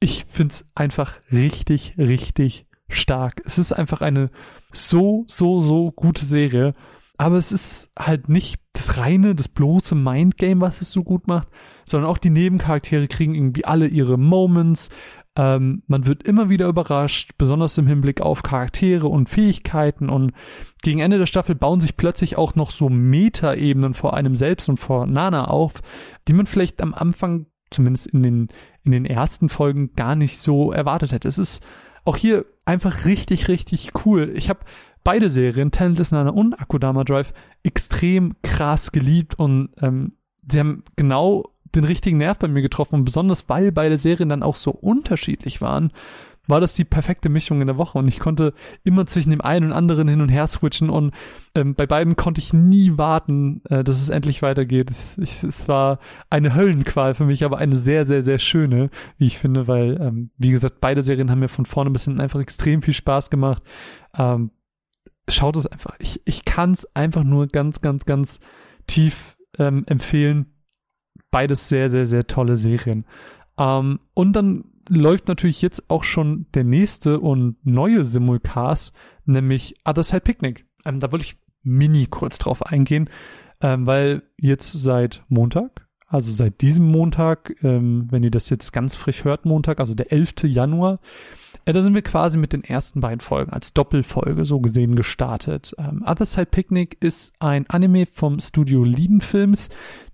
Ich 0.00 0.24
find's 0.28 0.66
einfach 0.74 1.20
richtig, 1.30 1.94
richtig 1.96 2.66
stark. 2.88 3.40
Es 3.44 3.58
ist 3.58 3.72
einfach 3.72 4.00
eine 4.00 4.30
so, 4.72 5.24
so, 5.28 5.60
so 5.60 5.92
gute 5.92 6.24
Serie 6.24 6.74
aber 7.22 7.36
es 7.36 7.52
ist 7.52 7.92
halt 7.96 8.28
nicht 8.28 8.60
das 8.72 8.98
reine, 8.98 9.36
das 9.36 9.46
bloße 9.46 9.94
Mindgame, 9.94 10.60
was 10.60 10.80
es 10.80 10.90
so 10.90 11.04
gut 11.04 11.28
macht, 11.28 11.46
sondern 11.84 12.10
auch 12.10 12.18
die 12.18 12.30
Nebencharaktere 12.30 13.06
kriegen 13.06 13.36
irgendwie 13.36 13.64
alle 13.64 13.86
ihre 13.86 14.18
Moments. 14.18 14.88
Ähm, 15.36 15.84
man 15.86 16.06
wird 16.06 16.24
immer 16.24 16.48
wieder 16.48 16.66
überrascht, 16.66 17.30
besonders 17.38 17.78
im 17.78 17.86
Hinblick 17.86 18.20
auf 18.20 18.42
Charaktere 18.42 19.06
und 19.06 19.28
Fähigkeiten 19.28 20.08
und 20.08 20.32
gegen 20.82 20.98
Ende 20.98 21.18
der 21.18 21.26
Staffel 21.26 21.54
bauen 21.54 21.80
sich 21.80 21.96
plötzlich 21.96 22.38
auch 22.38 22.56
noch 22.56 22.72
so 22.72 22.88
Meta-Ebenen 22.88 23.94
vor 23.94 24.14
einem 24.14 24.34
selbst 24.34 24.68
und 24.68 24.78
vor 24.78 25.06
Nana 25.06 25.44
auf, 25.44 25.74
die 26.26 26.32
man 26.32 26.46
vielleicht 26.46 26.82
am 26.82 26.92
Anfang, 26.92 27.46
zumindest 27.70 28.08
in 28.08 28.24
den, 28.24 28.48
in 28.82 28.90
den 28.90 29.06
ersten 29.06 29.48
Folgen, 29.48 29.92
gar 29.94 30.16
nicht 30.16 30.38
so 30.38 30.72
erwartet 30.72 31.12
hätte. 31.12 31.28
Es 31.28 31.38
ist 31.38 31.62
auch 32.04 32.16
hier 32.16 32.46
einfach 32.64 33.04
richtig, 33.04 33.46
richtig 33.46 33.92
cool. 34.04 34.32
Ich 34.34 34.50
habe 34.50 34.60
beide 35.04 35.30
Serien, 35.30 35.70
Talentless 35.70 36.12
Nana 36.12 36.30
und 36.30 36.60
Akudama 36.60 37.04
Drive, 37.04 37.32
extrem 37.62 38.34
krass 38.42 38.92
geliebt 38.92 39.38
und 39.38 39.70
ähm, 39.80 40.12
sie 40.46 40.60
haben 40.60 40.84
genau 40.96 41.52
den 41.74 41.84
richtigen 41.84 42.18
Nerv 42.18 42.38
bei 42.38 42.48
mir 42.48 42.62
getroffen 42.62 42.96
und 42.96 43.04
besonders 43.04 43.48
weil 43.48 43.72
beide 43.72 43.96
Serien 43.96 44.28
dann 44.28 44.42
auch 44.42 44.56
so 44.56 44.70
unterschiedlich 44.70 45.60
waren, 45.60 45.92
war 46.48 46.60
das 46.60 46.74
die 46.74 46.84
perfekte 46.84 47.28
Mischung 47.28 47.60
in 47.60 47.68
der 47.68 47.78
Woche 47.78 47.98
und 47.98 48.08
ich 48.08 48.18
konnte 48.18 48.52
immer 48.82 49.06
zwischen 49.06 49.30
dem 49.30 49.40
einen 49.40 49.66
und 49.66 49.72
anderen 49.72 50.08
hin 50.08 50.20
und 50.20 50.28
her 50.28 50.46
switchen 50.46 50.90
und 50.90 51.14
ähm, 51.54 51.74
bei 51.74 51.86
beiden 51.86 52.16
konnte 52.16 52.40
ich 52.40 52.52
nie 52.52 52.98
warten, 52.98 53.62
äh, 53.68 53.84
dass 53.84 54.00
es 54.00 54.08
endlich 54.08 54.42
weitergeht. 54.42 54.90
Es, 54.90 55.16
es 55.18 55.68
war 55.68 55.98
eine 56.30 56.54
Höllenqual 56.54 57.14
für 57.14 57.24
mich, 57.24 57.44
aber 57.44 57.58
eine 57.58 57.76
sehr, 57.76 58.06
sehr, 58.06 58.22
sehr 58.22 58.38
schöne, 58.38 58.90
wie 59.18 59.26
ich 59.26 59.38
finde, 59.38 59.68
weil, 59.68 60.00
ähm, 60.00 60.28
wie 60.36 60.50
gesagt, 60.50 60.80
beide 60.80 61.02
Serien 61.02 61.30
haben 61.30 61.38
mir 61.38 61.48
von 61.48 61.64
vorne 61.66 61.90
bis 61.90 62.04
hinten 62.04 62.20
einfach 62.20 62.40
extrem 62.40 62.82
viel 62.82 62.94
Spaß 62.94 63.30
gemacht. 63.30 63.62
Ähm, 64.18 64.50
schaut 65.28 65.56
es 65.56 65.66
einfach. 65.66 65.94
Ich, 65.98 66.20
ich 66.24 66.44
kann 66.44 66.72
es 66.72 66.86
einfach 66.94 67.24
nur 67.24 67.46
ganz, 67.46 67.80
ganz, 67.80 68.04
ganz 68.04 68.40
tief 68.86 69.36
ähm, 69.58 69.84
empfehlen. 69.86 70.46
Beides 71.30 71.68
sehr, 71.68 71.90
sehr, 71.90 72.06
sehr 72.06 72.26
tolle 72.26 72.56
Serien. 72.56 73.06
Ähm, 73.58 74.00
und 74.14 74.34
dann 74.34 74.64
läuft 74.88 75.28
natürlich 75.28 75.62
jetzt 75.62 75.88
auch 75.88 76.04
schon 76.04 76.46
der 76.54 76.64
nächste 76.64 77.20
und 77.20 77.56
neue 77.64 78.04
Simulcast, 78.04 78.92
nämlich 79.24 79.76
Other 79.84 80.02
Side 80.02 80.22
Picnic. 80.22 80.66
Ähm, 80.84 81.00
da 81.00 81.12
wollte 81.12 81.24
ich 81.24 81.38
mini 81.62 82.06
kurz 82.06 82.38
drauf 82.38 82.66
eingehen, 82.66 83.08
ähm, 83.60 83.86
weil 83.86 84.22
jetzt 84.36 84.72
seit 84.72 85.24
Montag, 85.28 85.88
also 86.12 86.30
seit 86.30 86.60
diesem 86.60 86.86
Montag, 86.86 87.54
ähm, 87.62 88.06
wenn 88.10 88.22
ihr 88.22 88.30
das 88.30 88.50
jetzt 88.50 88.72
ganz 88.72 88.94
frisch 88.94 89.24
hört, 89.24 89.46
Montag, 89.46 89.80
also 89.80 89.94
der 89.94 90.12
11. 90.12 90.44
Januar, 90.44 91.00
äh, 91.64 91.72
da 91.72 91.80
sind 91.80 91.94
wir 91.94 92.02
quasi 92.02 92.38
mit 92.38 92.52
den 92.52 92.64
ersten 92.64 93.00
beiden 93.00 93.20
Folgen 93.20 93.52
als 93.52 93.72
Doppelfolge 93.72 94.44
so 94.44 94.60
gesehen 94.60 94.94
gestartet. 94.94 95.74
Ähm, 95.78 96.04
Other 96.06 96.26
Side 96.26 96.46
Picnic 96.46 96.98
ist 97.00 97.32
ein 97.38 97.68
Anime 97.68 98.06
vom 98.06 98.40
Studio 98.40 98.84
Lieden 98.84 99.20
Films, 99.20 99.70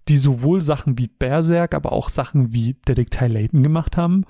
die 0.08 0.18
sowohl 0.18 0.60
Sachen 0.60 0.98
wie 0.98 1.08
Berserk, 1.08 1.74
aber 1.74 1.92
auch 1.92 2.08
Sachen 2.08 2.52
wie 2.52 2.76
Detektiv 2.86 3.28
Layton 3.28 3.62
gemacht 3.62 3.96
haben 3.96 4.24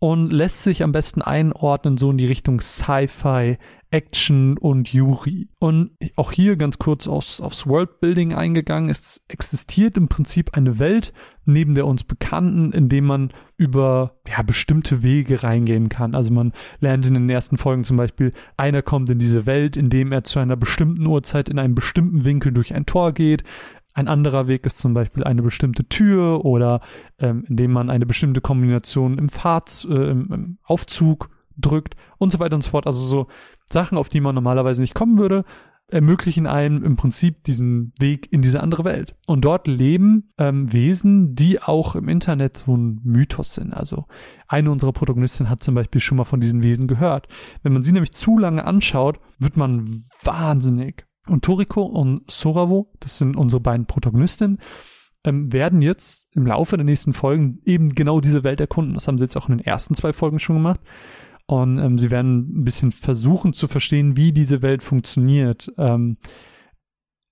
und 0.00 0.32
lässt 0.32 0.62
sich 0.62 0.82
am 0.82 0.92
besten 0.92 1.20
einordnen 1.20 1.98
so 1.98 2.10
in 2.10 2.18
die 2.18 2.26
Richtung 2.26 2.60
Sci-Fi, 2.60 3.58
Action 3.90 4.56
und 4.56 4.92
Yuri. 4.92 5.48
Und 5.58 5.90
auch 6.16 6.32
hier 6.32 6.56
ganz 6.56 6.78
kurz 6.78 7.08
aufs, 7.08 7.40
aufs 7.40 7.66
Worldbuilding 7.66 8.34
eingegangen. 8.34 8.88
Es 8.88 9.22
existiert 9.28 9.96
im 9.96 10.08
Prinzip 10.08 10.56
eine 10.56 10.78
Welt 10.78 11.12
neben 11.44 11.74
der 11.74 11.86
uns 11.86 12.04
bekannten, 12.04 12.72
in 12.72 12.88
dem 12.88 13.04
man 13.06 13.32
über 13.56 14.18
ja, 14.28 14.42
bestimmte 14.42 15.02
Wege 15.02 15.42
reingehen 15.42 15.88
kann. 15.88 16.14
Also 16.14 16.32
man 16.32 16.52
lernt 16.80 17.06
in 17.06 17.14
den 17.14 17.28
ersten 17.28 17.58
Folgen 17.58 17.84
zum 17.84 17.96
Beispiel, 17.96 18.32
einer 18.56 18.82
kommt 18.82 19.10
in 19.10 19.18
diese 19.18 19.46
Welt, 19.46 19.76
indem 19.76 20.12
er 20.12 20.22
zu 20.24 20.38
einer 20.38 20.56
bestimmten 20.56 21.06
Uhrzeit 21.06 21.48
in 21.48 21.58
einem 21.58 21.74
bestimmten 21.74 22.24
Winkel 22.24 22.52
durch 22.52 22.74
ein 22.74 22.86
Tor 22.86 23.12
geht. 23.12 23.42
Ein 23.92 24.06
anderer 24.06 24.46
Weg 24.46 24.66
ist 24.66 24.78
zum 24.78 24.94
Beispiel 24.94 25.24
eine 25.24 25.42
bestimmte 25.42 25.88
Tür 25.88 26.44
oder 26.44 26.80
ähm, 27.18 27.44
indem 27.48 27.72
man 27.72 27.90
eine 27.90 28.06
bestimmte 28.06 28.40
Kombination 28.40 29.18
im 29.18 29.28
Fahrt, 29.28 29.86
äh, 29.90 30.10
im, 30.10 30.32
im 30.32 30.58
Aufzug 30.62 31.28
drückt 31.56 31.96
und 32.18 32.32
so 32.32 32.38
weiter 32.38 32.54
und 32.54 32.62
so 32.62 32.70
fort. 32.70 32.86
Also 32.86 33.02
so 33.04 33.26
Sachen, 33.72 33.98
auf 33.98 34.08
die 34.08 34.20
man 34.20 34.34
normalerweise 34.34 34.80
nicht 34.80 34.94
kommen 34.94 35.18
würde, 35.18 35.44
ermöglichen 35.92 36.46
einem 36.46 36.82
im 36.82 36.96
Prinzip 36.96 37.42
diesen 37.44 37.92
Weg 37.98 38.32
in 38.32 38.42
diese 38.42 38.62
andere 38.62 38.84
Welt. 38.84 39.14
Und 39.26 39.44
dort 39.44 39.66
leben 39.66 40.32
ähm, 40.38 40.72
Wesen, 40.72 41.34
die 41.34 41.60
auch 41.60 41.94
im 41.94 42.08
Internet 42.08 42.56
so 42.56 42.76
ein 42.76 43.00
Mythos 43.02 43.54
sind. 43.54 43.72
Also 43.72 44.06
eine 44.48 44.70
unserer 44.70 44.92
Protagonistinnen 44.92 45.50
hat 45.50 45.62
zum 45.62 45.74
Beispiel 45.74 46.00
schon 46.00 46.18
mal 46.18 46.24
von 46.24 46.40
diesen 46.40 46.62
Wesen 46.62 46.86
gehört. 46.86 47.28
Wenn 47.62 47.72
man 47.72 47.82
sie 47.82 47.92
nämlich 47.92 48.12
zu 48.12 48.38
lange 48.38 48.64
anschaut, 48.64 49.18
wird 49.38 49.56
man 49.56 50.04
wahnsinnig. 50.22 51.06
Und 51.28 51.44
Toriko 51.44 51.82
und 51.82 52.30
Soravo, 52.30 52.92
das 53.00 53.18
sind 53.18 53.36
unsere 53.36 53.60
beiden 53.60 53.86
Protagonistinnen, 53.86 54.58
ähm, 55.24 55.52
werden 55.52 55.82
jetzt 55.82 56.28
im 56.34 56.46
Laufe 56.46 56.76
der 56.76 56.84
nächsten 56.84 57.12
Folgen 57.12 57.58
eben 57.64 57.94
genau 57.94 58.20
diese 58.20 58.42
Welt 58.42 58.60
erkunden. 58.60 58.94
Das 58.94 59.06
haben 59.06 59.18
sie 59.18 59.24
jetzt 59.24 59.36
auch 59.36 59.48
in 59.48 59.58
den 59.58 59.66
ersten 59.66 59.94
zwei 59.94 60.12
Folgen 60.12 60.38
schon 60.38 60.56
gemacht. 60.56 60.80
Und 61.50 61.78
ähm, 61.78 61.98
sie 61.98 62.12
werden 62.12 62.60
ein 62.60 62.62
bisschen 62.62 62.92
versuchen 62.92 63.52
zu 63.52 63.66
verstehen, 63.66 64.16
wie 64.16 64.30
diese 64.30 64.62
Welt 64.62 64.84
funktioniert. 64.84 65.68
Ähm, 65.78 66.14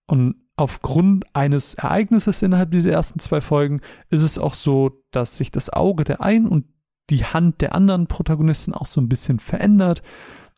und 0.08 0.34
aufgrund 0.56 1.24
eines 1.36 1.74
Ereignisses 1.74 2.42
innerhalb 2.42 2.72
dieser 2.72 2.90
ersten 2.90 3.20
zwei 3.20 3.40
Folgen 3.40 3.80
ist 4.10 4.22
es 4.22 4.36
auch 4.36 4.54
so, 4.54 5.04
dass 5.12 5.36
sich 5.36 5.52
das 5.52 5.70
Auge 5.70 6.02
der 6.02 6.20
einen 6.20 6.48
und 6.48 6.64
die 7.10 7.26
Hand 7.26 7.60
der 7.60 7.76
anderen 7.76 8.08
Protagonisten 8.08 8.74
auch 8.74 8.86
so 8.86 9.00
ein 9.00 9.08
bisschen 9.08 9.38
verändert. 9.38 10.02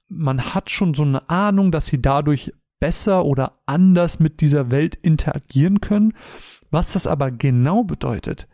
Man 0.09 0.41
hat 0.55 0.71
schon 0.71 0.95
so 0.95 1.03
eine 1.03 1.29
Ahnung, 1.29 1.71
dass 1.71 1.87
sie 1.87 2.01
dadurch 2.01 2.55
besser 2.79 3.27
oder 3.27 3.53
anders 3.67 4.21
mit 4.21 4.41
dieser 4.41 4.71
Welt 4.71 4.95
interagieren 4.95 5.83
können. 5.83 6.15
Was 6.71 6.95
das 6.95 7.07
aber 7.07 7.31
genau 7.31 7.85
bedeutet, 7.85 8.49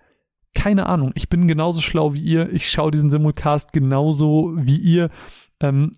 keine 0.57 0.87
Ahnung. 0.87 1.13
Ich 1.15 1.29
bin 1.29 1.47
genauso 1.47 1.83
schlau 1.83 2.15
wie 2.15 2.23
ihr. 2.23 2.51
Ich 2.51 2.71
schaue 2.71 2.91
diesen 2.91 3.11
Simulcast 3.11 3.75
genauso 3.75 4.55
wie 4.57 4.79
ihr. 4.79 5.11
Ähm, 5.61 5.93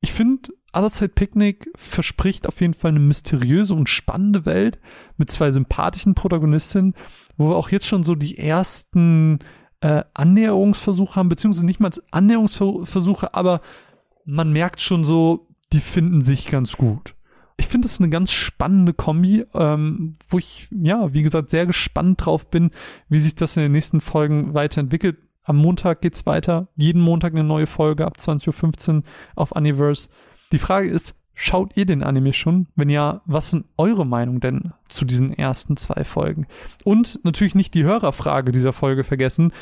ich 0.00 0.12
finde, 0.12 0.50
Otherside 0.72 1.08
Picnic 1.08 1.68
verspricht 1.74 2.46
auf 2.46 2.60
jeden 2.60 2.74
Fall 2.74 2.92
eine 2.92 3.00
mysteriöse 3.00 3.74
und 3.74 3.88
spannende 3.88 4.46
Welt 4.46 4.78
mit 5.16 5.32
zwei 5.32 5.50
sympathischen 5.50 6.14
Protagonistinnen, 6.14 6.94
wo 7.36 7.50
wir 7.50 7.56
auch 7.56 7.70
jetzt 7.70 7.86
schon 7.86 8.04
so 8.04 8.14
die 8.14 8.38
ersten 8.38 9.40
äh, 9.80 10.04
Annäherungsversuche 10.14 11.16
haben, 11.16 11.28
beziehungsweise 11.28 11.66
nicht 11.66 11.80
mal 11.80 11.90
Annäherungsversuche, 12.12 13.34
aber 13.34 13.62
man 14.24 14.52
merkt 14.52 14.80
schon 14.80 15.04
so, 15.04 15.48
die 15.72 15.80
finden 15.80 16.22
sich 16.22 16.46
ganz 16.46 16.76
gut 16.76 17.13
ich 17.56 17.66
finde 17.66 17.86
es 17.86 18.00
eine 18.00 18.10
ganz 18.10 18.32
spannende 18.32 18.92
Kombi, 18.92 19.44
ähm, 19.54 20.14
wo 20.28 20.38
ich, 20.38 20.68
ja, 20.70 21.12
wie 21.14 21.22
gesagt, 21.22 21.50
sehr 21.50 21.66
gespannt 21.66 22.24
drauf 22.24 22.50
bin, 22.50 22.70
wie 23.08 23.18
sich 23.18 23.34
das 23.34 23.56
in 23.56 23.62
den 23.62 23.72
nächsten 23.72 24.00
Folgen 24.00 24.54
weiterentwickelt. 24.54 25.18
Am 25.44 25.56
Montag 25.56 26.00
geht's 26.00 26.26
weiter. 26.26 26.68
Jeden 26.76 27.00
Montag 27.00 27.32
eine 27.32 27.44
neue 27.44 27.66
Folge 27.66 28.06
ab 28.06 28.16
20.15 28.18 28.96
Uhr 28.96 29.02
auf 29.36 29.52
Universe. 29.52 30.08
Die 30.52 30.58
Frage 30.58 30.88
ist, 30.88 31.14
schaut 31.34 31.76
ihr 31.76 31.84
den 31.84 32.02
Anime 32.02 32.32
schon? 32.32 32.66
Wenn 32.76 32.88
ja, 32.88 33.20
was 33.26 33.50
sind 33.50 33.66
eure 33.76 34.06
Meinung 34.06 34.40
denn 34.40 34.72
zu 34.88 35.04
diesen 35.04 35.32
ersten 35.32 35.76
zwei 35.76 36.04
Folgen? 36.04 36.46
Und 36.84 37.20
natürlich 37.24 37.54
nicht 37.54 37.74
die 37.74 37.84
Hörerfrage 37.84 38.52
dieser 38.52 38.72
Folge 38.72 39.04
vergessen. 39.04 39.52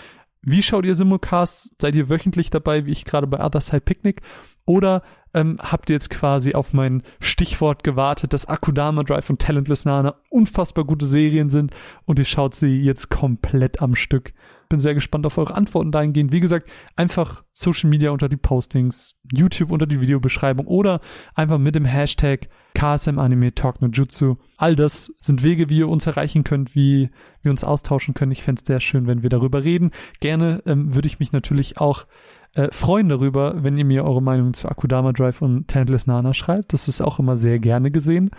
Wie 0.43 0.63
schaut 0.63 0.85
ihr 0.85 0.95
Simulcasts? 0.95 1.75
Seid 1.81 1.95
ihr 1.95 2.09
wöchentlich 2.09 2.51
dabei, 2.51 2.85
wie 2.85 2.93
ich 2.93 3.05
gerade 3.05 3.27
bei 3.27 3.45
Other 3.45 3.61
Side 3.61 3.83
Picnic? 3.83 4.23
Oder 4.65 5.03
ähm, 5.35 5.59
habt 5.61 5.91
ihr 5.91 5.95
jetzt 5.95 6.11
quasi 6.11 6.55
auf 6.55 6.73
mein 6.73 7.03
Stichwort 7.21 7.85
gewartet, 7.85 8.33
dass 8.33 8.47
Akudama 8.47 9.03
Drive 9.03 9.31
und 9.31 9.41
Talentless 9.41 9.85
Nana 9.85 10.17
unfassbar 10.31 10.85
gute 10.85 11.07
Serien 11.07 11.51
sind 11.51 11.73
und 12.05 12.19
ihr 12.19 12.25
schaut 12.25 12.55
sie 12.55 12.83
jetzt 12.83 13.09
komplett 13.09 13.81
am 13.81 13.95
Stück. 13.95 14.33
Bin 14.73 14.81
sehr 14.81 14.95
gespannt 14.95 15.27
auf 15.27 15.37
eure 15.37 15.55
Antworten 15.55 15.93
dahingehend. 15.93 16.33
Wie 16.33 16.41
gesagt, 16.41 16.67
einfach 16.97 17.45
Social 17.53 17.91
Media 17.91 18.11
unter 18.11 18.31
die 18.31 18.39
Postings, 18.39 19.17
YouTube 19.31 19.71
unter 19.71 19.87
die 19.87 20.01
Videobeschreibung 20.01 20.67
oder 20.67 21.03
einfach 21.35 21.59
mit 21.59 21.75
dem 21.75 21.85
Hashtag 21.85 22.49
KSM 22.75 23.19
Anime 23.19 23.55
Talk 23.55 23.83
no 23.83 23.89
Jutsu. 23.89 24.37
All 24.57 24.75
das 24.75 25.13
sind 25.21 25.43
Wege, 25.43 25.69
wie 25.69 25.81
ihr 25.81 25.89
uns 25.91 26.07
erreichen 26.07 26.43
könnt, 26.43 26.75
wie 26.75 27.11
wir 27.43 27.51
uns 27.51 27.65
austauschen 27.65 28.15
können. 28.15 28.33
Ich 28.33 28.43
fände 28.43 28.61
es 28.63 28.67
sehr 28.67 28.81
schön, 28.81 29.07
wenn 29.07 29.23
wir 29.23 29.29
darüber 29.29 29.63
reden. 29.63 29.91
Gerne 30.21 30.63
ähm, 30.65 30.95
würde 30.95 31.07
ich 31.07 31.21
mich 31.21 31.33
natürlich 31.33 31.77
auch 31.77 32.07
äh, 32.55 32.69
freuen 32.73 33.11
darüber, 33.11 33.63
wenn 33.63 33.77
ihr 33.77 33.85
mir 33.85 34.05
eure 34.05 34.23
Meinung 34.23 34.55
zu 34.55 34.71
Akudama 34.71 35.13
Drive 35.13 35.43
und 35.43 35.69
Talentless 35.69 36.07
Nana 36.07 36.33
schreibt. 36.33 36.73
Das 36.73 36.89
ist 36.89 37.03
auch 37.03 37.19
immer 37.19 37.37
sehr 37.37 37.59
gerne 37.59 37.91
gesehen. 37.91 38.31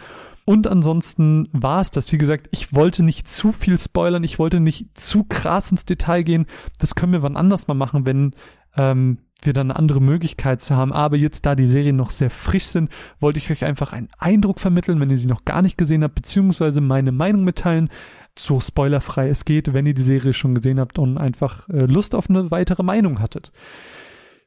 Und 0.45 0.67
ansonsten 0.67 1.47
war 1.51 1.81
es 1.81 1.91
das. 1.91 2.11
Wie 2.11 2.17
gesagt, 2.17 2.47
ich 2.51 2.73
wollte 2.73 3.03
nicht 3.03 3.29
zu 3.29 3.51
viel 3.51 3.79
spoilern, 3.79 4.23
ich 4.23 4.39
wollte 4.39 4.59
nicht 4.59 4.87
zu 4.93 5.23
krass 5.23 5.71
ins 5.71 5.85
Detail 5.85 6.23
gehen. 6.23 6.45
Das 6.79 6.95
können 6.95 7.13
wir 7.13 7.21
wann 7.21 7.37
anders 7.37 7.67
mal 7.67 7.73
machen, 7.75 8.05
wenn 8.05 8.33
ähm, 8.75 9.19
wir 9.41 9.53
dann 9.53 9.71
eine 9.71 9.79
andere 9.79 10.01
Möglichkeit 10.01 10.61
zu 10.61 10.75
haben. 10.75 10.91
Aber 10.91 11.15
jetzt, 11.15 11.45
da 11.45 11.55
die 11.55 11.67
Serien 11.67 11.95
noch 11.95 12.11
sehr 12.11 12.29
frisch 12.29 12.65
sind, 12.65 12.89
wollte 13.19 13.39
ich 13.39 13.51
euch 13.51 13.63
einfach 13.63 13.93
einen 13.93 14.09
Eindruck 14.17 14.59
vermitteln, 14.59 14.99
wenn 14.99 15.09
ihr 15.09 15.17
sie 15.17 15.27
noch 15.27 15.45
gar 15.45 15.61
nicht 15.61 15.77
gesehen 15.77 16.03
habt, 16.03 16.15
beziehungsweise 16.15 16.81
meine 16.81 17.11
Meinung 17.11 17.43
mitteilen, 17.43 17.89
so 18.37 18.59
spoilerfrei 18.59 19.29
es 19.29 19.45
geht, 19.45 19.73
wenn 19.73 19.85
ihr 19.85 19.93
die 19.93 20.01
Serie 20.01 20.33
schon 20.33 20.55
gesehen 20.55 20.79
habt 20.79 20.97
und 20.97 21.17
einfach 21.17 21.69
äh, 21.69 21.85
Lust 21.85 22.15
auf 22.15 22.29
eine 22.29 22.51
weitere 22.51 22.83
Meinung 22.83 23.19
hattet. 23.19 23.51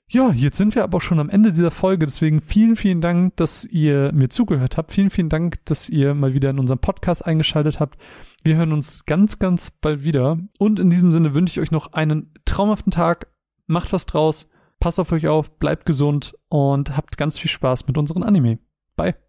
Ja, 0.09 0.31
jetzt 0.31 0.57
sind 0.57 0.77
wir 0.77 0.85
aber 0.85 0.99
auch 0.99 1.03
schon 1.03 1.19
am 1.19 1.31
Ende 1.31 1.53
dieser 1.53 1.73
Folge. 1.73 2.07
Deswegen 2.07 2.41
vielen, 2.41 2.77
vielen 2.77 3.01
Dank, 3.01 3.37
dass 3.37 3.65
ihr 3.65 4.13
mir 4.13 4.29
zugehört 4.29 4.77
habt. 4.77 4.93
Vielen, 4.93 5.11
vielen 5.11 5.29
Dank, 5.29 5.65
dass 5.65 5.89
ihr 5.89 6.15
mal 6.15 6.33
wieder 6.33 6.51
in 6.51 6.61
unserem 6.61 6.79
Podcast 6.79 7.27
eingeschaltet 7.27 7.81
habt. 7.81 7.99
Wir 8.45 8.57
hören 8.57 8.73
uns 8.73 9.05
ganz, 9.05 9.41
ganz 9.41 9.73
bald 9.73 10.05
wieder. 10.05 10.39
Und 10.59 10.79
in 10.79 10.91
diesem 10.91 11.11
Sinne 11.11 11.35
wünsche 11.35 11.59
ich 11.59 11.67
euch 11.67 11.73
noch 11.73 11.93
einen 11.93 12.33
traumhaften 12.45 12.93
Tag. 12.93 13.29
Macht 13.67 13.93
was 13.93 14.07
draus. 14.07 14.49
Passt 14.79 15.01
auf 15.01 15.11
euch 15.11 15.27
auf. 15.27 15.59
Bleibt 15.59 15.87
gesund 15.87 16.37
und 16.49 16.97
habt 16.97 17.17
ganz 17.17 17.39
viel 17.39 17.51
Spaß 17.51 17.89
mit 17.89 17.99
unseren 17.99 18.23
Anime. 18.23 18.59
Bye. 18.97 19.26